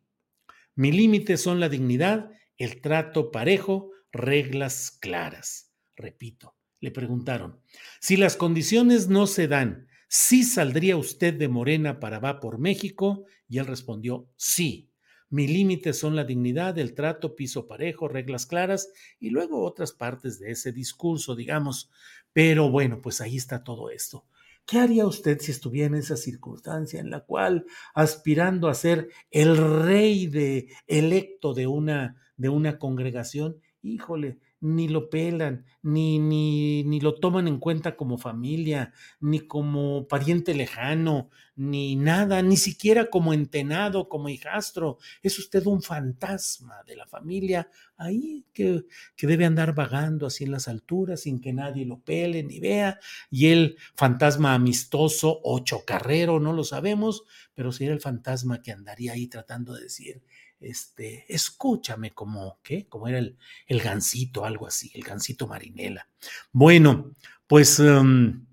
Mi 0.75 0.91
límite 0.91 1.37
son 1.37 1.59
la 1.59 1.69
dignidad, 1.69 2.31
el 2.57 2.81
trato 2.81 3.29
parejo, 3.31 3.91
reglas 4.11 4.89
claras. 4.89 5.71
Repito, 5.95 6.55
le 6.79 6.91
preguntaron, 6.91 7.59
si 7.99 8.17
las 8.17 8.35
condiciones 8.35 9.07
no 9.07 9.27
se 9.27 9.47
dan, 9.47 9.87
¿sí 10.07 10.43
saldría 10.43 10.97
usted 10.97 11.33
de 11.33 11.47
Morena 11.47 11.99
para 11.99 12.19
va 12.19 12.39
por 12.39 12.57
México? 12.57 13.25
Y 13.47 13.57
él 13.59 13.65
respondió, 13.65 14.29
sí. 14.35 14.89
Mi 15.31 15.47
límite 15.47 15.93
son 15.93 16.15
la 16.15 16.23
dignidad, 16.23 16.79
el 16.79 16.95
trato, 16.95 17.35
piso 17.35 17.67
parejo, 17.67 18.07
reglas 18.07 18.47
claras 18.47 18.89
y 19.19 19.29
luego 19.29 19.63
otras 19.63 19.91
partes 19.91 20.39
de 20.39 20.51
ese 20.51 20.71
discurso, 20.71 21.35
digamos. 21.35 21.91
Pero 22.33 22.71
bueno, 22.71 22.99
pues 23.01 23.21
ahí 23.21 23.37
está 23.37 23.63
todo 23.63 23.91
esto. 23.91 24.25
¿Qué 24.65 24.77
haría 24.77 25.05
usted 25.05 25.39
si 25.39 25.51
estuviera 25.51 25.87
en 25.87 25.95
esa 25.95 26.15
circunstancia 26.15 26.99
en 26.99 27.09
la 27.09 27.21
cual, 27.21 27.65
aspirando 27.95 28.69
a 28.69 28.75
ser 28.75 29.09
el 29.31 29.57
rey 29.57 30.27
de 30.27 30.67
electo 30.85 31.53
de 31.53 31.65
una, 31.65 32.21
de 32.37 32.49
una 32.49 32.77
congregación, 32.77 33.59
híjole, 33.81 34.39
ni 34.61 34.89
lo 34.89 35.09
pelan, 35.09 35.65
ni, 35.81 36.19
ni, 36.19 36.83
ni 36.83 36.99
lo 36.99 37.15
toman 37.15 37.47
en 37.47 37.59
cuenta 37.59 37.95
como 37.95 38.17
familia, 38.17 38.93
ni 39.21 39.39
como 39.39 40.07
pariente 40.07 40.53
lejano, 40.53 41.29
ni 41.55 41.95
nada, 41.95 42.41
ni 42.41 42.57
siquiera 42.57 43.09
como 43.09 43.33
entenado, 43.33 44.09
como 44.09 44.27
hijastro. 44.27 44.97
Es 45.23 45.39
usted 45.39 45.65
un 45.65 45.81
fantasma 45.81 46.83
de 46.85 46.97
la 46.97 47.07
familia 47.07 47.69
ahí 47.95 48.45
que, 48.53 48.85
que 49.15 49.27
debe 49.27 49.45
andar 49.45 49.73
vagando 49.73 50.25
así 50.27 50.43
en 50.43 50.51
las 50.51 50.67
alturas 50.67 51.21
sin 51.21 51.39
que 51.39 51.53
nadie 51.53 51.85
lo 51.85 52.01
pele 52.01 52.43
ni 52.43 52.59
vea. 52.59 52.99
Y 53.29 53.47
el 53.47 53.77
fantasma 53.95 54.53
amistoso 54.53 55.39
o 55.43 55.59
chocarrero, 55.59 56.39
no 56.39 56.51
lo 56.51 56.63
sabemos, 56.65 57.23
pero 57.53 57.71
sería 57.71 57.93
el 57.93 58.01
fantasma 58.01 58.61
que 58.61 58.71
andaría 58.71 59.13
ahí 59.13 59.27
tratando 59.27 59.73
de 59.73 59.83
decir, 59.83 60.21
este, 60.59 61.25
escúchame 61.33 62.11
como, 62.11 62.59
¿qué? 62.63 62.87
Como 62.87 63.07
era 63.07 63.19
el, 63.19 63.37
el 63.67 63.81
gansito, 63.81 64.45
algo 64.45 64.67
así, 64.67 64.91
el 64.93 65.03
gansito 65.03 65.47
marinela. 65.47 66.07
Bueno, 66.51 67.15
pues 67.47 67.79
um, 67.79 68.45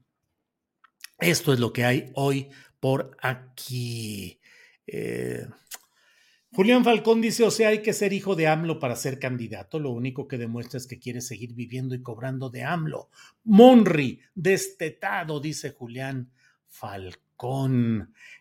esto 1.19 1.53
es 1.53 1.61
lo 1.61 1.73
que 1.73 1.85
hay 1.85 2.11
hoy 2.15 2.49
por 2.81 3.17
aquí. 3.21 4.41
Eh, 4.87 5.47
Julián 6.53 6.85
Falcón 6.85 7.21
dice, 7.21 7.45
o 7.45 7.51
sea, 7.51 7.69
hay 7.69 7.83
que 7.83 7.93
ser 7.93 8.13
hijo 8.13 8.35
de 8.35 8.47
AMLO 8.47 8.79
para 8.79 8.97
ser 8.97 9.19
candidato. 9.19 9.79
Lo 9.79 9.91
único 9.91 10.27
que 10.29 10.39
demuestra 10.39 10.79
es 10.79 10.87
que 10.87 10.99
quiere 10.99 11.21
seguir 11.21 11.53
viviendo 11.53 11.95
y 11.95 12.03
cobrando 12.03 12.49
de 12.49 12.65
AMLO. 12.65 13.11
Monri, 13.45 14.21
destetado, 14.35 15.41
dice 15.41 15.71
Julián 15.73 16.31
Falcón. 16.67 17.26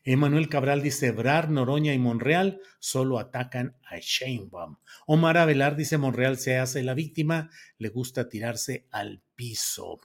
Emanuel 0.04 0.50
Cabral 0.50 0.82
dice, 0.82 1.12
Brar, 1.12 1.50
Noroña 1.50 1.94
y 1.94 2.00
Monreal 2.00 2.62
solo 2.80 3.20
atacan 3.20 3.76
a 3.90 3.98
Sheinbaum. 3.98 4.78
Omar 5.06 5.38
Avelar 5.38 5.76
dice, 5.76 5.98
Monreal 5.98 6.38
se 6.38 6.58
hace 6.58 6.84
la 6.84 6.94
víctima, 6.94 7.50
le 7.78 7.90
gusta 7.90 8.30
tirarse 8.30 8.88
al 8.92 9.22
piso. 9.36 10.00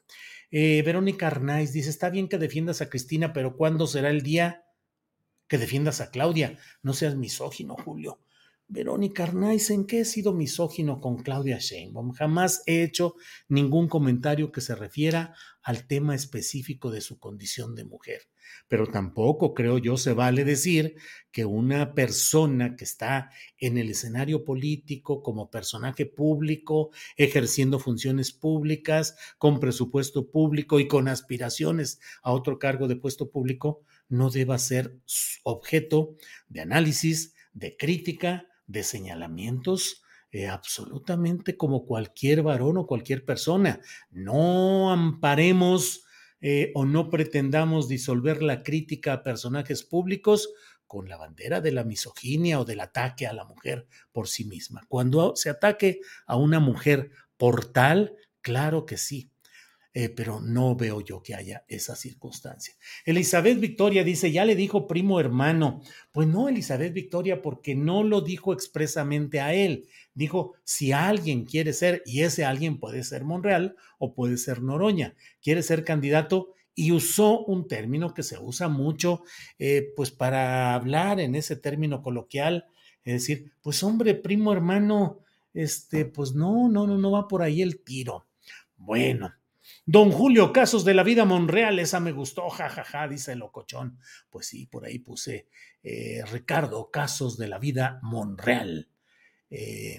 Eh, 0.51 0.83
Verónica 0.85 1.29
Arnaiz 1.29 1.73
dice, 1.73 1.91
está 1.91 2.11
bien 2.11 2.29
que 2.29 2.39
defiendas 2.39 2.81
a 2.81 2.89
Cristina, 2.89 3.33
pero 3.33 3.57
¿cuándo 3.57 3.87
será 3.87 4.11
el 4.11 4.23
día 4.23 4.65
que 5.47 5.59
defiendas 5.59 6.01
a 6.01 6.11
Claudia? 6.11 6.59
No 6.83 6.93
seas 6.93 7.15
misógino, 7.15 7.77
Julio. 7.77 8.19
Verónica 8.73 9.25
Arnaiz, 9.25 9.69
¿en 9.71 9.85
qué 9.85 9.99
he 9.99 10.05
sido 10.05 10.33
misógino 10.33 11.01
con 11.01 11.17
Claudia 11.25 11.59
Sheinbaum? 11.59 12.13
Jamás 12.13 12.63
he 12.67 12.85
hecho 12.85 13.17
ningún 13.49 13.89
comentario 13.89 14.53
que 14.53 14.61
se 14.61 14.77
refiera 14.77 15.35
al 15.61 15.89
tema 15.89 16.15
específico 16.15 16.93
de 16.93 17.01
su 17.01 17.19
condición 17.19 17.75
de 17.75 17.85
mujer. 17.85 18.29
Pero 18.69 18.87
tampoco 18.87 19.55
creo 19.55 19.79
yo 19.79 19.97
se 19.97 20.13
vale 20.13 20.45
decir 20.45 20.95
que 21.33 21.45
una 21.45 21.95
persona 21.95 22.77
que 22.77 22.85
está 22.85 23.33
en 23.59 23.77
el 23.77 23.91
escenario 23.91 24.45
político 24.45 25.25
como 25.25 25.51
personaje 25.51 26.07
público, 26.07 26.91
ejerciendo 27.17 27.81
funciones 27.81 28.31
públicas, 28.31 29.17
con 29.39 29.59
presupuesto 29.59 30.31
público 30.31 30.79
y 30.79 30.87
con 30.87 31.09
aspiraciones 31.09 31.99
a 32.23 32.31
otro 32.31 32.61
cargo 32.61 32.87
de 32.87 32.95
puesto 32.95 33.33
público, 33.33 33.83
no 34.09 34.31
deba 34.31 34.59
ser 34.59 34.97
objeto 35.43 36.15
de 36.49 36.61
análisis, 36.61 37.35
de 37.53 37.77
crítica, 37.77 38.47
de 38.71 38.83
señalamientos 38.85 40.03
eh, 40.33 40.47
absolutamente 40.47 41.57
como 41.57 41.85
cualquier 41.87 42.43
varón 42.43 42.77
o 42.79 42.87
cualquier 42.87 43.25
persona. 43.25 43.81
No 44.11 44.93
amparemos 44.93 46.05
eh, 46.41 46.71
o 46.75 46.85
no 46.85 47.11
pretendamos 47.11 47.89
disolver 47.89 48.43
la 48.43 48.63
crítica 48.63 49.13
a 49.13 49.23
personajes 49.25 49.83
públicos 49.83 50.51
con 50.87 51.09
la 51.09 51.17
bandera 51.17 51.61
de 51.61 51.73
la 51.73 51.85
misoginia 51.85 52.61
o 52.61 52.65
del 52.65 52.81
ataque 52.81 53.27
a 53.27 53.33
la 53.33 53.45
mujer 53.45 53.87
por 54.13 54.29
sí 54.29 54.45
misma. 54.45 54.83
Cuando 54.89 55.35
se 55.35 55.51
ataque 55.51 56.01
a 56.27 56.37
una 56.37 56.61
mujer 56.61 57.11
por 57.37 57.67
tal, 57.67 58.15
claro 58.41 58.87
que 58.87 58.99
sí, 58.99 59.33
eh, 59.93 60.09
pero 60.09 60.41
no 60.41 60.77
veo 60.77 61.01
yo 61.01 61.23
que 61.23 61.35
haya 61.35 61.65
esa 61.67 61.97
circunstancia. 61.97 62.75
Elizabeth 63.05 63.59
Victoria 63.59 64.05
dice, 64.05 64.31
ya 64.31 64.45
le 64.45 64.55
dijo 64.55 64.87
primo 64.87 65.19
hermano. 65.19 65.83
Pues 66.13 66.29
no, 66.29 66.49
Elizabeth 66.49 66.93
Victoria, 66.93 67.43
porque 67.43 67.75
no 67.75 68.05
lo 68.05 68.21
dijo 68.21 68.53
expresamente 68.53 69.41
a 69.41 69.53
él. 69.53 69.89
Dijo, 70.15 70.55
si 70.63 70.93
alguien 70.93 71.45
quiere 71.45 71.73
ser, 71.73 72.03
y 72.07 72.23
ese 72.23 72.45
alguien 72.45 72.79
puede 72.79 73.03
ser 73.03 73.25
Monreal 73.25 73.75
o 73.99 74.15
puede 74.15 74.37
ser 74.37 74.63
Noroña, 74.63 75.17
quiere 75.43 75.63
ser 75.63 75.85
candidato 75.85 76.55
y 76.75 76.93
usó 76.93 77.45
un 77.45 77.67
término 77.67 78.15
que 78.15 78.23
se 78.23 78.39
usa 78.39 78.69
mucho, 78.69 79.23
eh, 79.59 79.93
pues 79.97 80.13
para 80.13 80.75
hablar 80.75 81.19
en 81.19 81.35
ese 81.35 81.57
término 81.57 82.01
coloquial, 82.01 82.67
es 83.05 83.15
decir, 83.15 83.53
pues 83.61 83.83
hombre, 83.83 84.15
primo 84.15 84.53
hermano, 84.53 85.19
este, 85.53 86.05
pues 86.05 86.33
no, 86.33 86.69
no, 86.69 86.87
no, 86.87 86.97
no 86.97 87.11
va 87.11 87.27
por 87.27 87.43
ahí 87.43 87.61
el 87.61 87.83
tiro. 87.83 88.27
Bueno, 88.77 89.35
Don 89.93 90.13
Julio, 90.13 90.53
casos 90.53 90.85
de 90.85 90.95
la 90.95 91.03
vida 91.03 91.25
Monreal, 91.25 91.81
esa 91.81 91.99
me 91.99 92.13
gustó, 92.13 92.49
jajaja, 92.49 92.85
ja, 92.85 93.01
ja, 93.01 93.09
dice 93.09 93.35
locochón. 93.35 93.99
Pues 94.31 94.47
sí, 94.47 94.67
por 94.67 94.85
ahí 94.85 95.01
puse 95.01 95.49
eh, 95.83 96.23
Ricardo, 96.31 96.93
casos 96.93 97.37
de 97.37 97.49
la 97.49 97.59
vida 97.59 97.99
Monreal. 98.01 98.89
Eh, 99.51 99.99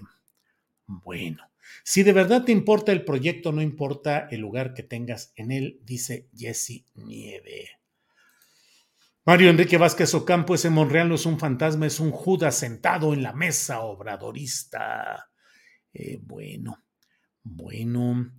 bueno, 0.88 1.52
si 1.84 2.04
de 2.04 2.14
verdad 2.14 2.46
te 2.46 2.54
importa 2.54 2.94
el 2.94 3.04
proyecto, 3.04 3.52
no 3.52 3.62
importa 3.62 4.30
el 4.32 4.40
lugar 4.40 4.74
que 4.74 4.84
tengas 4.84 5.34
en 5.36 5.52
él, 5.52 5.82
dice 5.84 6.30
Jesse 6.34 6.86
Nieve. 6.94 7.72
Mario 9.26 9.50
Enrique 9.50 9.76
Vázquez 9.76 10.14
Ocampo, 10.14 10.56
ese 10.56 10.70
Monreal 10.70 11.10
no 11.10 11.16
es 11.16 11.26
un 11.26 11.38
fantasma, 11.38 11.86
es 11.86 12.00
un 12.00 12.12
Judas 12.12 12.56
sentado 12.56 13.14
en 13.14 13.24
la 13.24 13.34
mesa 13.34 13.82
obradorista. 13.82 15.30
Eh, 15.94 16.18
bueno, 16.22 16.82
bueno. 17.44 18.32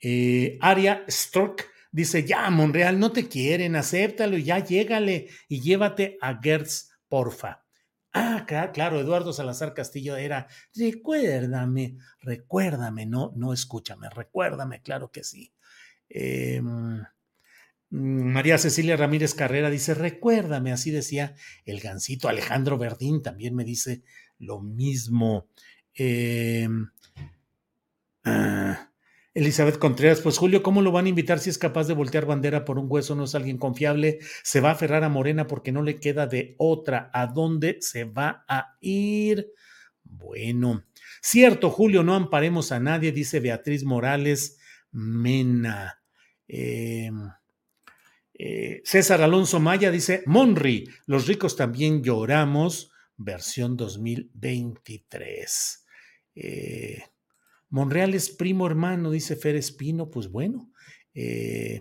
Eh, 0.00 0.58
Aria 0.60 1.04
Stork 1.08 1.70
dice, 1.90 2.24
ya, 2.24 2.48
Monreal, 2.50 2.98
no 2.98 3.12
te 3.12 3.28
quieren, 3.28 3.76
acéptalo, 3.76 4.36
ya 4.36 4.58
llégale 4.58 5.28
y 5.48 5.60
llévate 5.60 6.18
a 6.20 6.38
Gertz, 6.42 6.90
porfa. 7.08 7.64
Ah, 8.12 8.46
claro, 8.46 9.00
Eduardo 9.00 9.32
Salazar 9.32 9.74
Castillo 9.74 10.16
era, 10.16 10.48
recuérdame, 10.74 11.98
recuérdame, 12.20 13.04
no, 13.04 13.32
no 13.36 13.52
escúchame, 13.52 14.08
recuérdame, 14.08 14.80
claro 14.80 15.10
que 15.10 15.22
sí. 15.22 15.52
Em, 16.08 17.02
María 17.90 18.58
Cecilia 18.58 18.96
Ramírez 18.96 19.34
Carrera 19.34 19.70
dice, 19.70 19.94
recuérdame, 19.94 20.72
así 20.72 20.90
decía 20.90 21.34
el 21.64 21.80
gancito. 21.80 22.28
Alejandro 22.28 22.78
Verdín 22.78 23.22
también 23.22 23.54
me 23.54 23.64
dice 23.64 24.02
lo 24.38 24.60
mismo. 24.60 25.48
Eh, 25.94 26.68
Elizabeth 29.36 29.78
Contreras, 29.78 30.20
pues 30.22 30.38
Julio, 30.38 30.62
¿cómo 30.62 30.80
lo 30.80 30.92
van 30.92 31.04
a 31.04 31.10
invitar 31.10 31.40
si 31.40 31.50
es 31.50 31.58
capaz 31.58 31.86
de 31.86 31.92
voltear 31.92 32.24
bandera 32.24 32.64
por 32.64 32.78
un 32.78 32.86
hueso? 32.88 33.14
No 33.14 33.24
es 33.24 33.34
alguien 33.34 33.58
confiable. 33.58 34.18
Se 34.42 34.62
va 34.62 34.70
a 34.70 34.72
aferrar 34.72 35.04
a 35.04 35.10
Morena 35.10 35.46
porque 35.46 35.72
no 35.72 35.82
le 35.82 36.00
queda 36.00 36.26
de 36.26 36.54
otra. 36.56 37.10
¿A 37.12 37.26
dónde 37.26 37.76
se 37.80 38.04
va 38.04 38.46
a 38.48 38.78
ir? 38.80 39.52
Bueno, 40.04 40.86
cierto, 41.20 41.68
Julio, 41.68 42.02
no 42.02 42.14
amparemos 42.14 42.72
a 42.72 42.80
nadie, 42.80 43.12
dice 43.12 43.40
Beatriz 43.40 43.84
Morales 43.84 44.56
Mena. 44.90 46.02
Eh, 46.48 47.10
eh, 48.32 48.80
César 48.84 49.20
Alonso 49.20 49.60
Maya 49.60 49.90
dice, 49.90 50.22
Monri, 50.24 50.88
los 51.04 51.26
ricos 51.26 51.56
también 51.56 52.02
lloramos, 52.02 52.90
versión 53.18 53.76
2023. 53.76 55.84
Eh, 56.36 57.02
Monreal 57.68 58.14
es 58.14 58.30
primo 58.30 58.66
hermano, 58.66 59.10
dice 59.10 59.36
Fer 59.36 59.56
Espino, 59.56 60.10
pues 60.10 60.28
bueno. 60.28 60.70
Eh, 61.14 61.80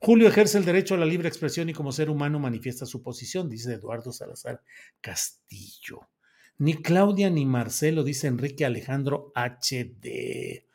Julio 0.00 0.28
ejerce 0.28 0.58
el 0.58 0.64
derecho 0.64 0.94
a 0.94 0.98
la 0.98 1.06
libre 1.06 1.28
expresión 1.28 1.68
y 1.68 1.72
como 1.72 1.90
ser 1.90 2.10
humano 2.10 2.38
manifiesta 2.38 2.84
su 2.84 3.02
posición, 3.02 3.48
dice 3.48 3.72
Eduardo 3.72 4.12
Salazar 4.12 4.62
Castillo. 5.00 6.10
Ni 6.58 6.74
Claudia 6.82 7.30
ni 7.30 7.46
Marcelo, 7.46 8.04
dice 8.04 8.26
Enrique 8.26 8.64
Alejandro 8.64 9.32
HD. 9.34 10.66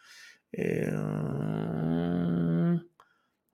Eh, 0.52 0.92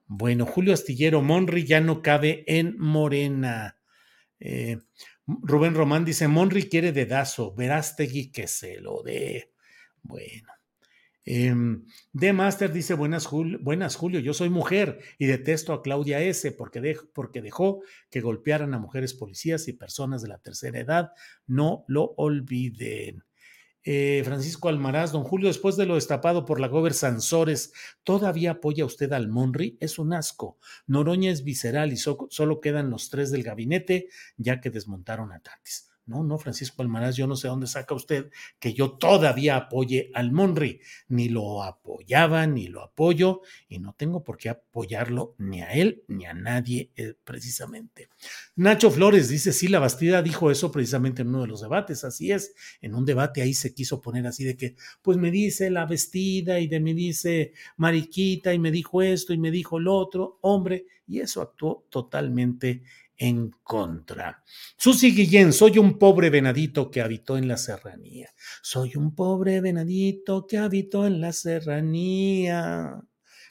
bueno, 0.06 0.46
Julio 0.46 0.72
Astillero, 0.72 1.20
Monri 1.20 1.64
ya 1.64 1.80
no 1.80 2.00
cabe 2.00 2.44
en 2.46 2.78
Morena. 2.78 3.78
Eh, 4.40 4.78
Rubén 5.26 5.74
Román 5.74 6.04
dice, 6.04 6.26
Monri 6.28 6.68
quiere 6.68 6.92
dedazo, 6.92 7.54
Verástegui 7.54 8.32
que 8.32 8.46
se 8.48 8.80
lo 8.80 9.02
dé. 9.02 9.52
Bueno. 10.02 10.55
Eh, 11.26 11.54
D. 12.12 12.32
Master 12.32 12.72
dice: 12.72 12.94
buenas, 12.94 13.28
buenas, 13.60 13.96
Julio. 13.96 14.20
Yo 14.20 14.32
soy 14.32 14.48
mujer 14.48 15.00
y 15.18 15.26
detesto 15.26 15.72
a 15.74 15.82
Claudia 15.82 16.20
S. 16.20 16.52
Porque, 16.52 16.96
porque 17.12 17.42
dejó 17.42 17.82
que 18.08 18.20
golpearan 18.20 18.72
a 18.72 18.78
mujeres 18.78 19.12
policías 19.12 19.68
y 19.68 19.74
personas 19.74 20.22
de 20.22 20.28
la 20.28 20.38
tercera 20.38 20.78
edad. 20.78 21.10
No 21.46 21.84
lo 21.88 22.14
olviden. 22.16 23.24
Eh, 23.88 24.22
Francisco 24.24 24.68
Almaraz, 24.68 25.12
don 25.12 25.22
Julio, 25.22 25.46
después 25.46 25.76
de 25.76 25.86
lo 25.86 25.94
destapado 25.94 26.44
por 26.44 26.58
la 26.58 26.66
Gober 26.66 26.92
Sansores, 26.92 27.72
¿todavía 28.02 28.52
apoya 28.52 28.84
usted 28.84 29.12
al 29.12 29.28
Monri? 29.28 29.76
Es 29.78 30.00
un 30.00 30.12
asco. 30.12 30.58
Noroña 30.88 31.30
es 31.30 31.44
visceral 31.44 31.92
y 31.92 31.96
solo 31.96 32.60
quedan 32.60 32.90
los 32.90 33.10
tres 33.10 33.30
del 33.30 33.44
gabinete, 33.44 34.08
ya 34.36 34.60
que 34.60 34.70
desmontaron 34.70 35.30
a 35.30 35.38
Tatis. 35.38 35.88
No, 36.06 36.22
no, 36.22 36.38
Francisco 36.38 36.82
Almaraz, 36.82 37.16
yo 37.16 37.26
no 37.26 37.34
sé 37.34 37.48
dónde 37.48 37.66
saca 37.66 37.92
usted 37.92 38.30
que 38.60 38.72
yo 38.72 38.92
todavía 38.92 39.56
apoye 39.56 40.10
al 40.14 40.30
Monri. 40.30 40.80
Ni 41.08 41.28
lo 41.28 41.64
apoyaba, 41.64 42.46
ni 42.46 42.68
lo 42.68 42.82
apoyo, 42.82 43.40
y 43.68 43.80
no 43.80 43.92
tengo 43.92 44.22
por 44.22 44.36
qué 44.36 44.50
apoyarlo 44.50 45.34
ni 45.38 45.62
a 45.62 45.72
él 45.72 46.04
ni 46.06 46.24
a 46.26 46.32
nadie 46.32 46.92
eh, 46.94 47.14
precisamente. 47.24 48.08
Nacho 48.54 48.90
Flores 48.92 49.28
dice, 49.28 49.52
sí, 49.52 49.66
la 49.66 49.80
Bastida 49.80 50.22
dijo 50.22 50.50
eso 50.52 50.70
precisamente 50.70 51.22
en 51.22 51.28
uno 51.28 51.42
de 51.42 51.48
los 51.48 51.60
debates, 51.60 52.04
así 52.04 52.30
es. 52.30 52.54
En 52.80 52.94
un 52.94 53.04
debate 53.04 53.42
ahí 53.42 53.52
se 53.52 53.74
quiso 53.74 54.00
poner 54.00 54.28
así 54.28 54.44
de 54.44 54.56
que, 54.56 54.76
pues 55.02 55.18
me 55.18 55.32
dice 55.32 55.70
la 55.70 55.86
vestida 55.86 56.60
y 56.60 56.68
de 56.68 56.78
me 56.78 56.94
dice 56.94 57.52
mariquita 57.76 58.54
y 58.54 58.60
me 58.60 58.70
dijo 58.70 59.02
esto 59.02 59.32
y 59.32 59.38
me 59.38 59.50
dijo 59.50 59.80
lo 59.80 59.94
otro, 59.96 60.38
hombre, 60.42 60.86
y 61.08 61.20
eso 61.20 61.40
actuó 61.42 61.86
totalmente 61.90 62.82
en 63.16 63.50
contra. 63.62 64.42
Susi 64.76 65.14
Guillén, 65.14 65.52
soy 65.52 65.78
un 65.78 65.98
pobre 65.98 66.30
venadito 66.30 66.90
que 66.90 67.00
habitó 67.00 67.36
en 67.36 67.48
la 67.48 67.56
serranía. 67.56 68.30
Soy 68.62 68.96
un 68.96 69.14
pobre 69.14 69.60
venadito 69.60 70.46
que 70.46 70.58
habitó 70.58 71.06
en 71.06 71.20
la 71.20 71.32
serranía. 71.32 73.00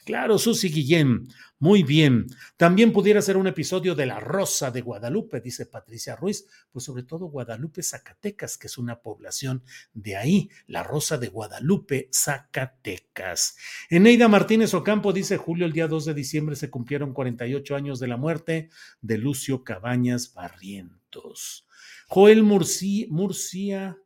Claro, 0.06 0.38
Susi 0.38 0.68
Guillén. 0.68 1.26
Muy 1.58 1.82
bien. 1.82 2.26
También 2.56 2.92
pudiera 2.92 3.20
ser 3.20 3.36
un 3.36 3.48
episodio 3.48 3.96
de 3.96 4.06
La 4.06 4.20
Rosa 4.20 4.70
de 4.70 4.80
Guadalupe, 4.80 5.40
dice 5.40 5.66
Patricia 5.66 6.14
Ruiz, 6.14 6.46
pues 6.70 6.84
sobre 6.84 7.02
todo 7.02 7.26
Guadalupe, 7.26 7.82
Zacatecas, 7.82 8.56
que 8.56 8.68
es 8.68 8.78
una 8.78 9.00
población 9.00 9.64
de 9.94 10.14
ahí, 10.14 10.48
La 10.68 10.84
Rosa 10.84 11.18
de 11.18 11.26
Guadalupe, 11.26 12.08
Zacatecas. 12.14 13.56
Eneida 13.90 14.28
Martínez 14.28 14.74
Ocampo 14.74 15.12
dice, 15.12 15.38
Julio, 15.38 15.66
el 15.66 15.72
día 15.72 15.88
2 15.88 16.04
de 16.04 16.14
diciembre 16.14 16.54
se 16.54 16.70
cumplieron 16.70 17.12
48 17.12 17.74
años 17.74 17.98
de 17.98 18.06
la 18.06 18.16
muerte 18.16 18.70
de 19.00 19.18
Lucio 19.18 19.64
Cabañas 19.64 20.34
Barrientos. 20.34 21.66
Joel 22.06 22.44
Murcia 22.44 23.98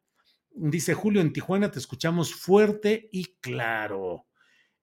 dice, 0.54 0.94
Julio, 0.94 1.20
en 1.20 1.34
Tijuana 1.34 1.70
te 1.70 1.78
escuchamos 1.78 2.34
fuerte 2.34 3.10
y 3.12 3.36
claro. 3.42 4.24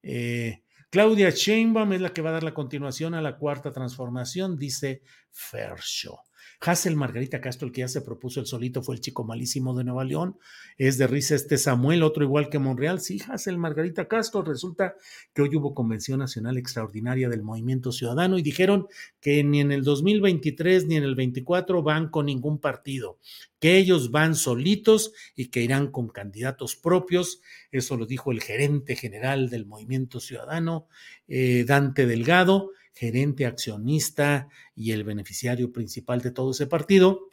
Eh, 0.03 0.61
Claudia 0.97 1.29
Sheinbaum 1.29 1.93
es 1.93 2.01
la 2.01 2.11
que 2.11 2.23
va 2.23 2.31
a 2.31 2.33
dar 2.33 2.41
la 2.41 2.55
continuación 2.55 3.13
a 3.13 3.21
la 3.21 3.37
cuarta 3.37 3.71
transformación, 3.71 4.57
dice 4.57 5.03
Fershaw. 5.29 6.26
Hassel 6.59 6.95
Margarita 6.95 7.39
Castro, 7.39 7.67
el 7.67 7.73
que 7.73 7.81
ya 7.81 7.87
se 7.87 8.01
propuso 8.01 8.39
el 8.39 8.47
solito, 8.47 8.81
fue 8.81 8.95
el 8.95 9.01
chico 9.01 9.23
malísimo 9.23 9.77
de 9.77 9.83
Nueva 9.83 10.03
León. 10.03 10.37
Es 10.77 10.97
de 10.97 11.05
risa 11.05 11.35
este 11.35 11.57
Samuel, 11.57 12.01
otro 12.01 12.23
igual 12.23 12.49
que 12.49 12.57
Monreal. 12.57 12.99
Sí, 12.99 13.21
Hassel 13.27 13.57
Margarita 13.57 14.07
Castro. 14.07 14.41
Resulta 14.41 14.95
que 15.33 15.43
hoy 15.43 15.55
hubo 15.55 15.75
Convención 15.75 16.19
Nacional 16.19 16.57
Extraordinaria 16.57 17.29
del 17.29 17.43
Movimiento 17.43 17.91
Ciudadano 17.91 18.37
y 18.37 18.41
dijeron 18.41 18.87
que 19.21 19.43
ni 19.43 19.61
en 19.61 19.71
el 19.71 19.83
2023 19.83 20.87
ni 20.87 20.95
en 20.95 21.03
el 21.03 21.15
24 21.15 21.83
van 21.83 22.09
con 22.09 22.25
ningún 22.25 22.59
partido, 22.59 23.19
que 23.59 23.77
ellos 23.77 24.09
van 24.09 24.33
solitos 24.33 25.13
y 25.35 25.49
que 25.49 25.61
irán 25.61 25.91
con 25.91 26.09
candidatos 26.09 26.75
propios. 26.75 27.41
Eso 27.71 27.97
lo 27.97 28.07
dijo 28.07 28.31
el 28.31 28.41
gerente 28.41 28.95
general 28.95 29.51
del 29.51 29.67
Movimiento 29.67 30.19
Ciudadano, 30.19 30.87
eh, 31.27 31.65
Dante 31.67 32.07
Delgado 32.07 32.71
gerente 32.97 33.45
accionista 33.45 34.47
y 34.75 34.91
el 34.91 35.03
beneficiario 35.03 35.71
principal 35.71 36.21
de 36.21 36.31
todo 36.31 36.51
ese 36.51 36.67
partido, 36.67 37.29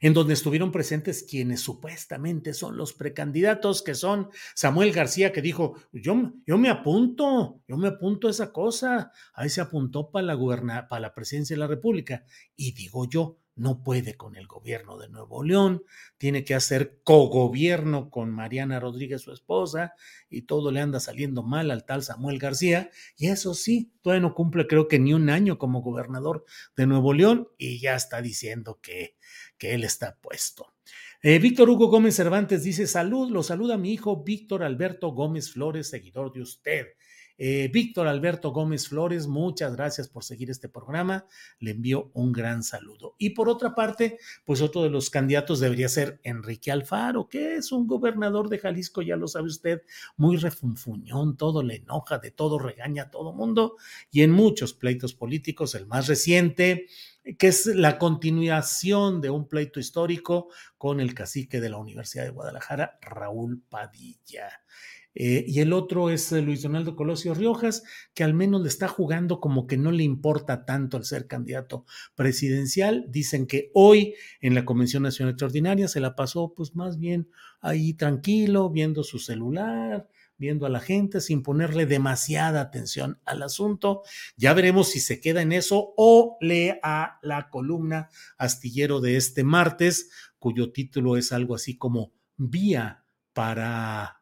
en 0.00 0.14
donde 0.14 0.34
estuvieron 0.34 0.72
presentes 0.72 1.24
quienes 1.28 1.60
supuestamente 1.60 2.54
son 2.54 2.76
los 2.76 2.92
precandidatos, 2.92 3.82
que 3.82 3.94
son 3.94 4.30
Samuel 4.54 4.92
García, 4.92 5.32
que 5.32 5.42
dijo, 5.42 5.76
yo, 5.92 6.32
yo 6.46 6.58
me 6.58 6.70
apunto, 6.70 7.60
yo 7.68 7.76
me 7.76 7.88
apunto 7.88 8.28
a 8.28 8.30
esa 8.30 8.52
cosa, 8.52 9.12
ahí 9.34 9.48
se 9.48 9.60
apuntó 9.60 10.10
para 10.10 10.34
la, 10.34 10.88
para 10.88 11.00
la 11.00 11.14
presidencia 11.14 11.54
de 11.54 11.60
la 11.60 11.66
República, 11.66 12.24
y 12.56 12.72
digo 12.72 13.08
yo, 13.08 13.38
no 13.62 13.84
puede 13.84 14.16
con 14.16 14.34
el 14.34 14.48
gobierno 14.48 14.98
de 14.98 15.08
Nuevo 15.08 15.44
León, 15.44 15.84
tiene 16.18 16.42
que 16.42 16.56
hacer 16.56 16.98
cogobierno 17.04 18.10
con 18.10 18.28
Mariana 18.28 18.80
Rodríguez, 18.80 19.22
su 19.22 19.32
esposa, 19.32 19.94
y 20.28 20.42
todo 20.42 20.72
le 20.72 20.80
anda 20.80 20.98
saliendo 20.98 21.44
mal 21.44 21.70
al 21.70 21.84
tal 21.84 22.02
Samuel 22.02 22.40
García, 22.40 22.90
y 23.16 23.28
eso 23.28 23.54
sí, 23.54 23.92
todavía 24.02 24.22
no 24.22 24.34
cumple 24.34 24.66
creo 24.66 24.88
que 24.88 24.98
ni 24.98 25.14
un 25.14 25.30
año 25.30 25.58
como 25.58 25.80
gobernador 25.80 26.44
de 26.76 26.88
Nuevo 26.88 27.14
León, 27.14 27.48
y 27.56 27.78
ya 27.78 27.94
está 27.94 28.20
diciendo 28.20 28.80
que, 28.82 29.16
que 29.58 29.74
él 29.74 29.84
está 29.84 30.18
puesto. 30.20 30.74
Eh, 31.22 31.38
Víctor 31.38 31.70
Hugo 31.70 31.86
Gómez 31.86 32.16
Cervantes 32.16 32.64
dice, 32.64 32.88
salud, 32.88 33.30
lo 33.30 33.44
saluda 33.44 33.78
mi 33.78 33.92
hijo 33.92 34.24
Víctor 34.24 34.64
Alberto 34.64 35.10
Gómez 35.10 35.52
Flores, 35.52 35.88
seguidor 35.88 36.32
de 36.32 36.42
usted. 36.42 36.86
Eh, 37.44 37.68
Víctor 37.72 38.06
Alberto 38.06 38.52
Gómez 38.52 38.86
Flores, 38.86 39.26
muchas 39.26 39.74
gracias 39.74 40.06
por 40.06 40.22
seguir 40.22 40.48
este 40.48 40.68
programa. 40.68 41.26
Le 41.58 41.72
envío 41.72 42.12
un 42.14 42.30
gran 42.30 42.62
saludo. 42.62 43.16
Y 43.18 43.30
por 43.30 43.48
otra 43.48 43.74
parte, 43.74 44.16
pues 44.44 44.60
otro 44.60 44.84
de 44.84 44.90
los 44.90 45.10
candidatos 45.10 45.58
debería 45.58 45.88
ser 45.88 46.20
Enrique 46.22 46.70
Alfaro, 46.70 47.28
que 47.28 47.56
es 47.56 47.72
un 47.72 47.88
gobernador 47.88 48.48
de 48.48 48.60
Jalisco, 48.60 49.02
ya 49.02 49.16
lo 49.16 49.26
sabe 49.26 49.46
usted, 49.46 49.82
muy 50.16 50.36
refunfuñón, 50.36 51.36
todo 51.36 51.64
le 51.64 51.78
enoja, 51.78 52.20
de 52.20 52.30
todo 52.30 52.60
regaña 52.60 53.02
a 53.02 53.10
todo 53.10 53.32
mundo. 53.32 53.74
Y 54.12 54.22
en 54.22 54.30
muchos 54.30 54.72
pleitos 54.72 55.12
políticos, 55.12 55.74
el 55.74 55.88
más 55.88 56.06
reciente, 56.06 56.86
que 57.38 57.48
es 57.48 57.66
la 57.66 57.98
continuación 57.98 59.20
de 59.20 59.30
un 59.30 59.48
pleito 59.48 59.80
histórico 59.80 60.50
con 60.78 61.00
el 61.00 61.12
cacique 61.12 61.60
de 61.60 61.70
la 61.70 61.78
Universidad 61.78 62.22
de 62.22 62.30
Guadalajara, 62.30 63.00
Raúl 63.02 63.60
Padilla. 63.68 64.62
Eh, 65.14 65.44
y 65.46 65.60
el 65.60 65.72
otro 65.72 66.10
es 66.10 66.32
eh, 66.32 66.40
Luis 66.40 66.62
Donaldo 66.62 66.96
Colosio 66.96 67.34
Riojas, 67.34 67.82
que 68.14 68.24
al 68.24 68.34
menos 68.34 68.62
le 68.62 68.68
está 68.68 68.88
jugando 68.88 69.40
como 69.40 69.66
que 69.66 69.76
no 69.76 69.92
le 69.92 70.04
importa 70.04 70.64
tanto 70.64 70.96
el 70.96 71.04
ser 71.04 71.26
candidato 71.26 71.84
presidencial. 72.14 73.06
Dicen 73.08 73.46
que 73.46 73.70
hoy 73.74 74.14
en 74.40 74.54
la 74.54 74.64
Convención 74.64 75.02
Nacional 75.02 75.32
Extraordinaria 75.32 75.88
se 75.88 76.00
la 76.00 76.14
pasó 76.16 76.54
pues 76.54 76.74
más 76.74 76.98
bien 76.98 77.28
ahí 77.60 77.94
tranquilo, 77.94 78.70
viendo 78.70 79.04
su 79.04 79.18
celular, 79.18 80.08
viendo 80.38 80.66
a 80.66 80.70
la 80.70 80.80
gente 80.80 81.20
sin 81.20 81.42
ponerle 81.42 81.86
demasiada 81.86 82.60
atención 82.60 83.20
al 83.24 83.42
asunto. 83.42 84.02
Ya 84.36 84.54
veremos 84.54 84.88
si 84.88 85.00
se 85.00 85.20
queda 85.20 85.42
en 85.42 85.52
eso 85.52 85.94
o 85.96 86.36
lee 86.40 86.72
a 86.82 87.18
la 87.22 87.48
columna 87.50 88.08
astillero 88.38 89.00
de 89.00 89.16
este 89.16 89.44
martes, 89.44 90.10
cuyo 90.38 90.72
título 90.72 91.16
es 91.16 91.32
algo 91.32 91.54
así 91.54 91.76
como 91.76 92.12
Vía 92.36 93.04
para 93.34 94.21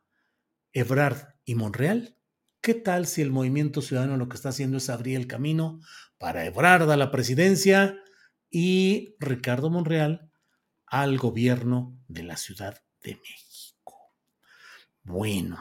Ebrard 0.72 1.35
y 1.44 1.54
Monreal? 1.54 2.16
¿Qué 2.61 2.74
tal 2.74 3.06
si 3.06 3.22
el 3.22 3.30
movimiento 3.30 3.80
ciudadano 3.80 4.16
lo 4.16 4.28
que 4.28 4.37
está 4.37 4.50
haciendo 4.50 4.76
es 4.76 4.90
abrir 4.90 5.16
el 5.16 5.26
camino 5.26 5.80
para 6.18 6.44
Ebrard 6.44 6.90
a 6.90 6.96
la 6.96 7.11
presidencia 7.11 7.98
y 8.50 9.16
Ricardo 9.18 9.70
Monreal 9.70 10.30
al 10.87 11.16
gobierno 11.18 11.98
de 12.09 12.22
la 12.24 12.37
Ciudad 12.37 12.83
de 13.02 13.16
México? 13.16 14.16
Bueno, 15.02 15.59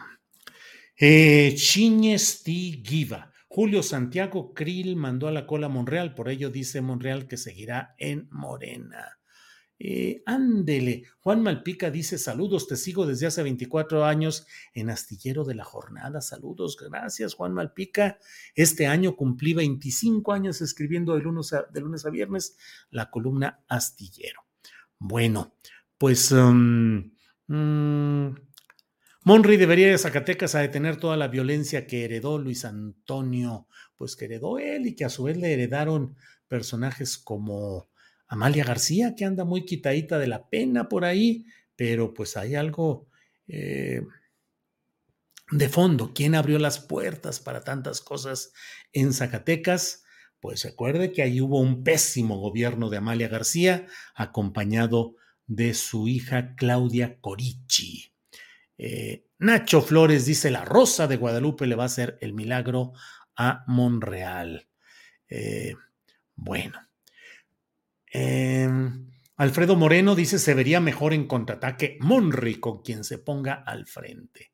eh, 0.98 1.56
Giva. 1.58 3.32
Julio 3.48 3.82
Santiago 3.82 4.54
Krill 4.54 4.96
mandó 4.96 5.28
a 5.28 5.32
la 5.32 5.48
cola 5.48 5.68
a 5.68 5.70
Monreal, 5.70 6.14
por 6.14 6.30
ello 6.30 6.52
dice 6.52 6.82
Monreal 6.82 7.28
que 7.28 7.38
seguirá 7.38 7.96
en 7.98 8.28
Morena. 8.30 9.19
Eh, 9.82 10.22
ándele, 10.26 11.04
Juan 11.22 11.42
Malpica 11.42 11.90
dice 11.90 12.18
saludos, 12.18 12.68
te 12.68 12.76
sigo 12.76 13.06
desde 13.06 13.28
hace 13.28 13.44
24 13.44 14.04
años 14.04 14.46
en 14.74 14.90
Astillero 14.90 15.46
de 15.46 15.56
la 15.56 15.64
Jornada. 15.64 16.20
Saludos, 16.20 16.76
gracias 16.78 17.34
Juan 17.34 17.54
Malpica. 17.54 18.20
Este 18.56 18.88
año 18.88 19.16
cumplí 19.16 19.54
25 19.54 20.34
años 20.34 20.60
escribiendo 20.60 21.16
de 21.16 21.22
lunes 21.22 21.54
a, 21.54 21.64
de 21.72 21.80
lunes 21.80 22.06
a 22.06 22.10
viernes 22.10 22.58
la 22.90 23.10
columna 23.10 23.64
Astillero. 23.70 24.42
Bueno, 24.98 25.56
pues 25.98 26.34
um, 26.34 27.12
mm, 27.48 28.36
Monry 29.24 29.56
debería 29.56 29.88
de 29.88 29.98
Zacatecas 29.98 30.56
a 30.56 30.60
detener 30.60 30.98
toda 30.98 31.16
la 31.16 31.30
violencia 31.30 31.88
que 31.88 32.04
heredó 32.04 32.38
Luis 32.38 32.66
Antonio, 32.66 33.70
pues 33.96 34.18
que 34.18 34.26
heredó 34.26 34.60
él 34.60 34.88
y 34.88 34.96
que 34.96 35.06
a 35.06 35.10
su 35.10 35.24
vez 35.24 35.38
le 35.38 35.54
heredaron 35.54 36.18
personajes 36.50 37.18
como 37.18 37.90
Amalia 38.30 38.64
García, 38.64 39.16
que 39.16 39.26
anda 39.26 39.44
muy 39.44 39.66
quitadita 39.66 40.20
de 40.20 40.28
la 40.28 40.50
pena 40.50 40.88
por 40.88 41.04
ahí, 41.04 41.46
pero 41.76 42.14
pues 42.14 42.38
hay 42.38 42.56
algo 42.56 43.08
eh, 43.48 44.02
de 45.52 45.70
fondo. 45.70 46.14
¿Quién 46.14 46.36
abrió 46.36 46.60
las 46.60 46.80
puertas 46.80 47.40
para 47.40 47.64
tantas 47.64 48.02
cosas 48.02 48.54
en 48.94 49.14
Zacatecas? 49.14 50.04
Pues 50.40 50.64
recuerde 50.64 51.12
que 51.12 51.24
ahí 51.24 51.42
hubo 51.42 51.60
un 51.60 51.84
pésimo 51.84 52.38
gobierno 52.38 52.90
de 52.90 52.98
Amalia 52.98 53.28
García, 53.28 53.88
acompañado 54.14 55.16
de 55.48 55.74
su 55.74 56.08
hija 56.08 56.56
Claudia 56.56 57.20
Corichi. 57.20 58.14
Eh, 58.78 59.26
Nacho 59.40 59.82
Flores 59.82 60.26
dice, 60.26 60.52
la 60.52 60.66
rosa 60.66 61.08
de 61.08 61.18
Guadalupe 61.18 61.66
le 61.66 61.76
va 61.76 61.84
a 61.84 61.88
hacer 61.88 62.18
el 62.22 62.34
milagro 62.34 62.94
a 63.36 63.64
Monreal. 63.68 64.70
Eh, 65.28 65.76
bueno, 66.36 66.89
Em, 68.12 69.08
Alfredo 69.36 69.76
Moreno 69.76 70.16
dice 70.16 70.40
se 70.40 70.54
vería 70.54 70.80
mejor 70.80 71.14
en 71.14 71.28
contraataque 71.28 71.98
Monri 72.02 72.56
con 72.56 72.82
quien 72.82 73.04
se 73.04 73.18
ponga 73.18 73.54
al 73.54 73.86
frente. 73.86 74.52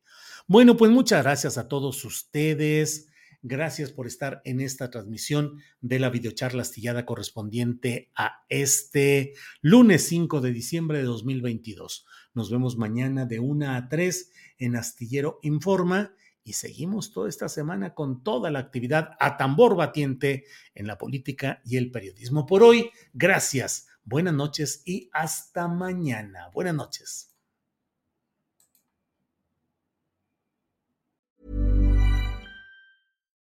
Bueno, 0.47 0.77
pues 0.77 0.91
muchas 0.91 1.23
gracias 1.23 1.57
a 1.57 1.67
todos 1.67 2.05
ustedes. 2.05 3.09
Gracias 3.41 3.91
por 3.91 4.07
estar 4.07 4.41
en 4.43 4.59
esta 4.59 4.89
transmisión 4.89 5.61
de 5.79 5.99
la 5.99 6.09
videocharla 6.09 6.63
astillada 6.63 7.05
correspondiente 7.05 8.11
a 8.15 8.43
este 8.49 9.33
lunes 9.61 10.07
5 10.07 10.41
de 10.41 10.51
diciembre 10.51 10.97
de 10.97 11.03
2022. 11.03 12.05
Nos 12.33 12.49
vemos 12.49 12.77
mañana 12.77 13.25
de 13.25 13.39
1 13.39 13.71
a 13.71 13.87
3 13.87 14.31
en 14.57 14.75
Astillero 14.75 15.39
Informa 15.43 16.13
y 16.45 16.53
seguimos 16.53 17.11
toda 17.11 17.27
esta 17.27 17.49
semana 17.49 17.93
con 17.93 18.23
toda 18.23 18.51
la 18.51 18.59
actividad 18.59 19.17
a 19.19 19.35
tambor 19.35 19.75
batiente 19.75 20.45
en 20.75 20.87
la 20.87 20.97
política 20.97 21.59
y 21.65 21.75
el 21.75 21.91
periodismo. 21.91 22.45
Por 22.45 22.63
hoy, 22.63 22.91
gracias, 23.13 23.87
buenas 24.05 24.35
noches 24.35 24.83
y 24.85 25.09
hasta 25.11 25.67
mañana. 25.67 26.51
Buenas 26.53 26.75
noches. 26.75 27.34